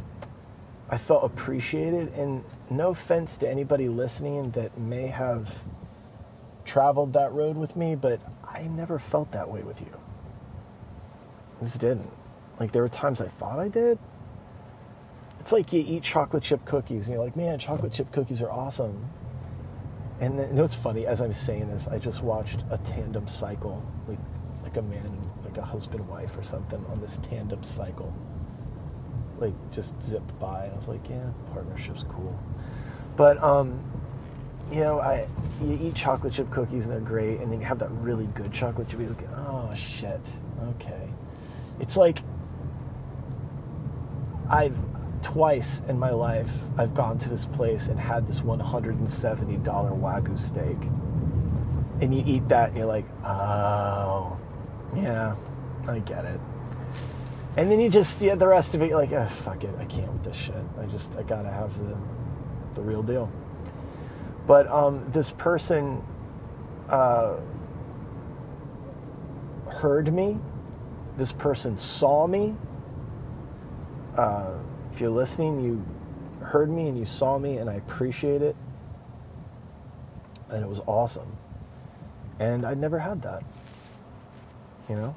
I 0.89 0.99
felt 0.99 1.25
appreciated, 1.25 2.13
and 2.15 2.45
no 2.71 2.91
offense 2.91 3.37
to 3.39 3.49
anybody 3.49 3.89
listening 3.89 4.51
that 4.53 4.79
may 4.79 5.07
have 5.07 5.65
traveled 6.65 7.13
that 7.15 7.33
road 7.33 7.57
with 7.57 7.77
me, 7.77 7.95
but 7.95 8.21
I 8.45 8.63
never 8.65 8.99
felt 8.99 9.33
that 9.33 9.49
way 9.49 9.63
with 9.63 9.81
you. 9.81 9.91
Just 11.61 11.81
didn't. 11.81 12.11
Like 12.59 12.73
there 12.73 12.83
were 12.83 12.89
times 12.89 13.21
I 13.21 13.29
thought 13.29 13.59
I 13.59 13.69
did. 13.69 13.99
It's 15.41 15.53
like 15.53 15.73
you 15.73 15.85
eat 15.87 16.03
chocolate 16.03 16.43
chip 16.43 16.65
cookies 16.65 17.09
and 17.09 17.17
you're 17.17 17.25
like, 17.25 17.37
man, 17.37 17.59
chocolate 17.59 17.93
chip 17.93 18.13
cookies 18.13 18.41
are 18.43 18.51
awesome. 18.51 19.11
And 20.21 20.39
then, 20.39 20.49
you 20.51 20.55
know 20.55 20.63
what's 20.63 20.75
funny? 20.75 21.07
As 21.07 21.21
I'm 21.21 21.33
saying 21.33 21.69
this, 21.69 21.89
I 21.89 21.99
just 21.99 22.23
watched 22.23 22.65
a 22.71 22.79
tandem 22.79 23.27
cycle, 23.29 23.85
like 24.07 24.19
like 24.63 24.77
a 24.77 24.83
man, 24.83 25.31
like 25.45 25.59
a 25.59 25.63
husband 25.63 26.07
wife 26.09 26.37
or 26.39 26.43
something, 26.43 26.85
on 26.87 27.01
this 27.01 27.19
tandem 27.19 27.63
cycle. 27.65 28.15
Like 29.39 29.55
just 29.73 30.01
zip 30.03 30.23
by, 30.39 30.65
and 30.65 30.73
I 30.73 30.77
was 30.77 30.89
like, 30.89 31.09
yeah, 31.09 31.31
partnership's 31.53 32.05
cool. 32.05 32.39
But 33.17 33.43
um, 33.43 33.83
you 34.71 34.81
know, 34.81 35.01
I 35.01 35.27
you 35.63 35.79
eat 35.83 35.95
chocolate 35.95 36.33
chip 36.33 36.51
cookies 36.51 36.87
and 36.87 36.93
they're 36.95 37.01
great, 37.01 37.41
and 37.41 37.51
then 37.53 37.61
you 37.61 37.67
have 37.67 37.81
that 37.81 37.91
really 37.91 38.27
good 38.29 38.53
chocolate 38.53 38.89
chip. 38.89 39.01
You're 39.01 39.09
like, 39.11 39.29
oh 39.35 39.75
shit, 39.75 40.21
okay. 40.77 41.09
It's 41.81 41.97
like 41.97 42.19
I've 44.49 44.79
twice 45.23 45.81
in 45.89 45.99
my 45.99 46.11
life 46.11 46.53
I've 46.77 46.95
gone 46.95 47.19
to 47.19 47.29
this 47.29 47.47
place 47.47 47.89
and 47.89 47.99
had 47.99 48.27
this 48.27 48.41
$170 48.41 49.63
wagyu 49.65 50.39
steak. 50.39 50.77
And 52.01 52.15
you 52.15 52.23
eat 52.27 52.49
that 52.49 52.71
and 52.71 52.79
you're 52.79 52.87
like, 52.87 53.07
oh, 53.25 54.39
yeah, 54.95 55.37
I 55.89 56.01
get 56.01 56.25
it. 56.25 56.41
And 57.57 57.71
then 57.71 57.81
you 57.81 57.91
just, 57.91 58.21
yeah, 58.21 58.35
the 58.35 58.49
rest 58.49 58.75
of 58.75 58.83
it, 58.83 58.89
you're 58.89 58.99
like, 58.99 59.13
oh, 59.13 59.27
fuck 59.27 59.63
it, 59.63 59.75
I 59.79 59.85
can't 59.85 60.13
with 60.13 60.25
this 60.25 60.37
shit. 60.37 60.55
I 60.81 60.87
just, 60.87 61.17
I 61.17 61.23
gotta 61.23 61.51
have 61.51 61.79
the, 61.79 61.97
the 62.75 62.83
real 62.83 63.03
deal. 63.03 63.31
But 64.47 64.67
um, 64.69 65.09
this 65.11 65.31
person 65.31 66.03
uh, 66.89 67.37
heard 69.71 70.13
me. 70.13 70.39
This 71.17 71.33
person 71.33 71.77
saw 71.77 72.27
me. 72.27 72.57
Uh, 74.17 74.55
if 74.93 75.01
you're 75.01 75.11
listening, 75.11 75.61
you 75.61 75.85
heard 76.45 76.69
me 76.69 76.89
and 76.89 76.99
you 76.99 77.07
saw 77.07 77.39
me, 77.39 77.57
and 77.57 77.71
I 77.71 77.75
appreciate 77.75 78.43
it. 78.43 78.55
And 80.51 80.63
it 80.63 80.69
was 80.69 80.81
awesome. 80.87 81.37
And 82.39 82.67
I'd 82.67 82.79
never 82.79 82.99
had 82.99 83.23
that. 83.23 83.43
You 84.91 84.97
know? 84.97 85.17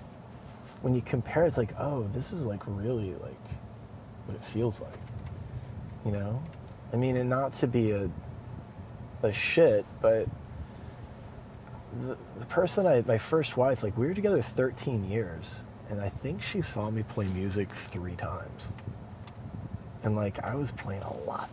When 0.82 0.96
you 0.96 1.02
compare, 1.02 1.46
it's 1.46 1.58
like, 1.58 1.74
oh, 1.78 2.08
this 2.14 2.32
is 2.32 2.46
like 2.46 2.62
really 2.66 3.16
like 3.16 3.48
what 4.26 4.36
it 4.36 4.46
feels 4.46 4.80
like. 4.80 5.00
You 6.06 6.12
know? 6.12 6.42
I 6.94 6.96
mean, 6.96 7.18
and 7.18 7.30
not 7.30 7.54
to 7.56 7.68
be 7.68 7.92
a, 7.92 8.10
a 9.24 9.34
shit, 9.34 9.86
but 10.02 10.30
the, 12.00 12.16
the 12.40 12.46
person 12.46 12.88
I, 12.88 13.02
my 13.02 13.18
first 13.18 13.58
wife, 13.58 13.84
like, 13.84 13.98
we 13.98 14.08
were 14.08 14.14
together 14.14 14.42
13 14.42 15.10
years, 15.10 15.64
and 15.90 16.00
I 16.00 16.10
think 16.10 16.42
she 16.42 16.62
saw 16.62 16.90
me 16.90 17.04
play 17.04 17.28
music 17.28 17.68
three 17.68 18.16
times 18.16 18.72
and 20.06 20.16
like 20.16 20.44
I 20.44 20.56
was 20.56 20.72
playing 20.72 21.02
a 21.02 21.14
lot 21.26 21.50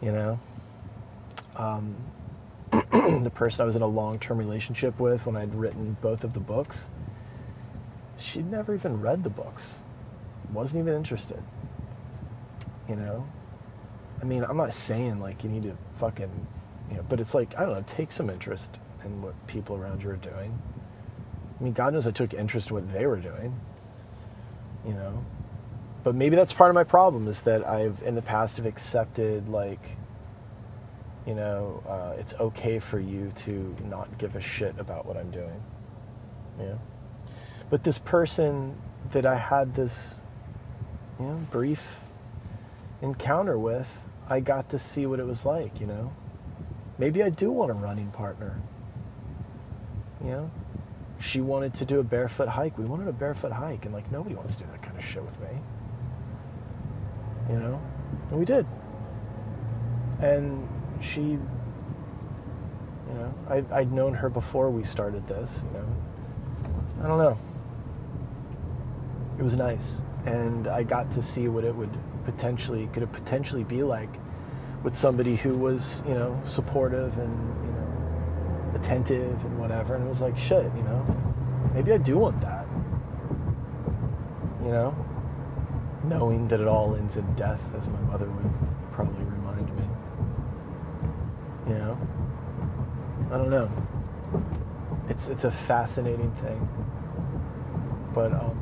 You 0.00 0.12
know, 0.12 0.40
um, 1.56 1.96
the 2.72 3.32
person 3.34 3.62
I 3.62 3.66
was 3.66 3.76
in 3.76 3.82
a 3.82 3.86
long-term 3.86 4.38
relationship 4.38 4.98
with 4.98 5.26
when 5.26 5.36
I'd 5.36 5.54
written 5.54 5.96
both 6.00 6.24
of 6.24 6.32
the 6.32 6.40
books, 6.40 6.88
she'd 8.18 8.50
never 8.50 8.74
even 8.74 9.00
read 9.02 9.24
the 9.24 9.30
books, 9.30 9.78
wasn't 10.52 10.82
even 10.82 10.94
interested. 10.94 11.42
You 12.88 12.96
know, 12.96 13.28
I 14.22 14.24
mean, 14.24 14.44
I'm 14.44 14.56
not 14.56 14.72
saying 14.72 15.20
like 15.20 15.44
you 15.44 15.50
need 15.50 15.64
to 15.64 15.76
fucking, 15.96 16.30
you 16.90 16.96
know, 16.96 17.04
but 17.08 17.20
it's 17.20 17.34
like 17.34 17.58
I 17.58 17.66
don't 17.66 17.74
know, 17.74 17.84
take 17.86 18.12
some 18.12 18.30
interest 18.30 18.78
in 19.04 19.22
what 19.22 19.34
people 19.48 19.76
around 19.76 20.02
you 20.02 20.10
are 20.10 20.16
doing. 20.16 20.58
I 21.60 21.62
mean, 21.64 21.74
God 21.74 21.92
knows 21.94 22.06
I 22.06 22.12
took 22.12 22.32
interest 22.34 22.70
in 22.70 22.76
what 22.76 22.92
they 22.92 23.06
were 23.06 23.18
doing. 23.18 23.60
You 24.86 24.94
know, 24.94 25.24
but 26.02 26.14
maybe 26.14 26.36
that's 26.36 26.52
part 26.52 26.70
of 26.70 26.74
my 26.74 26.84
problem 26.84 27.28
is 27.28 27.42
that 27.42 27.66
I've 27.66 28.02
in 28.02 28.14
the 28.14 28.22
past 28.22 28.56
have 28.56 28.66
accepted 28.66 29.48
like 29.48 29.96
you 31.26 31.34
know 31.34 31.82
uh, 31.86 32.18
it's 32.18 32.34
okay 32.40 32.78
for 32.78 32.98
you 32.98 33.32
to 33.36 33.74
not 33.84 34.18
give 34.18 34.36
a 34.36 34.40
shit 34.40 34.78
about 34.78 35.06
what 35.06 35.16
I'm 35.16 35.30
doing 35.30 35.62
yeah 36.58 36.76
but 37.68 37.84
this 37.84 37.98
person 37.98 38.76
that 39.12 39.26
I 39.26 39.36
had 39.36 39.74
this 39.74 40.22
you 41.18 41.26
know 41.26 41.34
brief 41.50 42.00
encounter 43.02 43.58
with 43.58 44.00
I 44.28 44.40
got 44.40 44.70
to 44.70 44.78
see 44.78 45.06
what 45.06 45.20
it 45.20 45.26
was 45.26 45.44
like 45.44 45.80
you 45.80 45.86
know? 45.86 46.12
Maybe 46.98 47.22
I 47.22 47.30
do 47.30 47.50
want 47.50 47.70
a 47.70 47.74
running 47.74 48.10
partner 48.10 48.60
you 50.22 50.30
know? 50.30 50.50
She 51.18 51.42
wanted 51.42 51.74
to 51.74 51.84
do 51.84 52.00
a 52.00 52.02
barefoot 52.02 52.48
hike. 52.48 52.78
We 52.78 52.86
wanted 52.86 53.06
a 53.06 53.12
barefoot 53.12 53.52
hike 53.52 53.84
and 53.84 53.92
like 53.92 54.10
nobody 54.10 54.34
wants 54.34 54.56
to 54.56 54.64
do 54.64 54.70
that 54.70 54.80
kind 54.82 54.96
of 54.96 55.04
shit 55.04 55.22
with 55.22 55.38
me 55.40 55.48
you 57.50 57.58
know? 57.58 57.80
And 58.30 58.38
we 58.38 58.44
did. 58.44 58.64
And 60.20 60.68
she, 61.00 61.22
you 61.22 61.40
know, 63.08 63.34
I, 63.48 63.64
I'd 63.72 63.92
known 63.92 64.14
her 64.14 64.28
before 64.28 64.70
we 64.70 64.84
started 64.84 65.26
this, 65.26 65.64
you 65.66 65.78
know. 65.78 65.86
I 67.02 67.06
don't 67.08 67.18
know. 67.18 67.38
It 69.38 69.42
was 69.42 69.56
nice. 69.56 70.02
And 70.26 70.68
I 70.68 70.82
got 70.82 71.10
to 71.12 71.22
see 71.22 71.48
what 71.48 71.64
it 71.64 71.74
would 71.74 71.96
potentially, 72.24 72.88
could 72.92 73.02
it 73.02 73.12
potentially 73.12 73.64
be 73.64 73.82
like 73.82 74.10
with 74.82 74.96
somebody 74.96 75.36
who 75.36 75.56
was, 75.56 76.04
you 76.06 76.14
know, 76.14 76.40
supportive 76.44 77.18
and, 77.18 77.32
you 77.64 77.72
know, 77.72 78.72
attentive 78.74 79.44
and 79.44 79.58
whatever. 79.58 79.94
And 79.94 80.06
it 80.06 80.08
was 80.08 80.20
like, 80.20 80.36
shit, 80.36 80.70
you 80.76 80.82
know, 80.82 81.04
maybe 81.74 81.92
I 81.92 81.98
do 81.98 82.18
want 82.18 82.40
that. 82.42 82.66
You 84.62 84.70
know? 84.70 85.06
Knowing 86.10 86.48
that 86.48 86.60
it 86.60 86.66
all 86.66 86.96
ends 86.96 87.16
in 87.16 87.34
death, 87.34 87.72
as 87.76 87.88
my 87.88 88.00
mother 88.00 88.28
would 88.28 88.52
probably 88.90 89.24
remind 89.24 89.66
me. 89.78 89.84
You 91.68 91.74
know? 91.74 91.98
I 93.30 93.38
don't 93.38 93.50
know. 93.50 93.70
It's 95.08 95.28
it's 95.28 95.44
a 95.44 95.50
fascinating 95.50 96.32
thing. 96.32 96.68
But 98.12 98.32
um, 98.32 98.58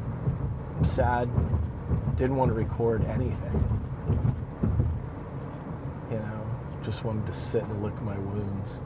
sad. 0.84 1.28
Didn't 2.16 2.36
want 2.36 2.50
to 2.50 2.54
record 2.54 3.02
anything. 3.06 3.80
You 6.10 6.18
know, 6.18 6.46
just 6.84 7.04
wanted 7.04 7.26
to 7.28 7.32
sit 7.32 7.62
and 7.62 7.82
lick 7.82 7.98
my 8.02 8.18
wounds. 8.18 8.80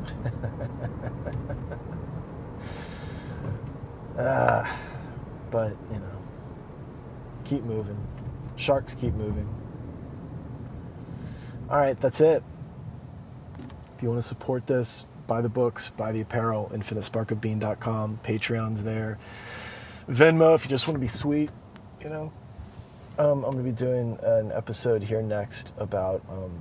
uh, 4.18 4.76
but 5.50 5.76
you 5.90 5.98
know, 5.98 6.18
keep 7.44 7.64
moving. 7.64 7.98
Sharks 8.62 8.94
keep 8.94 9.14
moving. 9.14 9.48
All 11.68 11.78
right, 11.78 11.96
that's 11.96 12.20
it. 12.20 12.42
If 13.96 14.02
you 14.02 14.10
want 14.10 14.22
to 14.22 14.28
support 14.28 14.66
this, 14.66 15.04
buy 15.26 15.40
the 15.40 15.48
books, 15.48 15.90
buy 15.90 16.12
the 16.12 16.20
apparel, 16.20 16.70
infinitesparkofbeing.com, 16.72 18.20
Patreon's 18.22 18.82
there. 18.82 19.18
Venmo, 20.08 20.54
if 20.54 20.64
you 20.64 20.70
just 20.70 20.86
want 20.86 20.96
to 20.96 21.00
be 21.00 21.08
sweet, 21.08 21.50
you 22.00 22.08
know. 22.08 22.32
Um, 23.18 23.44
I'm 23.44 23.52
going 23.52 23.58
to 23.58 23.70
be 23.70 23.72
doing 23.72 24.18
an 24.22 24.52
episode 24.52 25.02
here 25.02 25.22
next 25.22 25.72
about 25.76 26.22
um, 26.30 26.58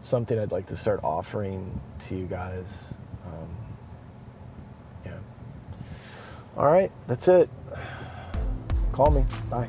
something 0.00 0.38
I'd 0.38 0.52
like 0.52 0.66
to 0.66 0.76
start 0.76 1.00
offering 1.02 1.80
to 2.00 2.16
you 2.16 2.26
guys. 2.26 2.94
Um, 3.26 3.48
yeah. 5.06 5.18
All 6.56 6.66
right, 6.66 6.90
that's 7.06 7.28
it. 7.28 7.48
Call 8.92 9.10
me. 9.10 9.24
Bye. 9.48 9.68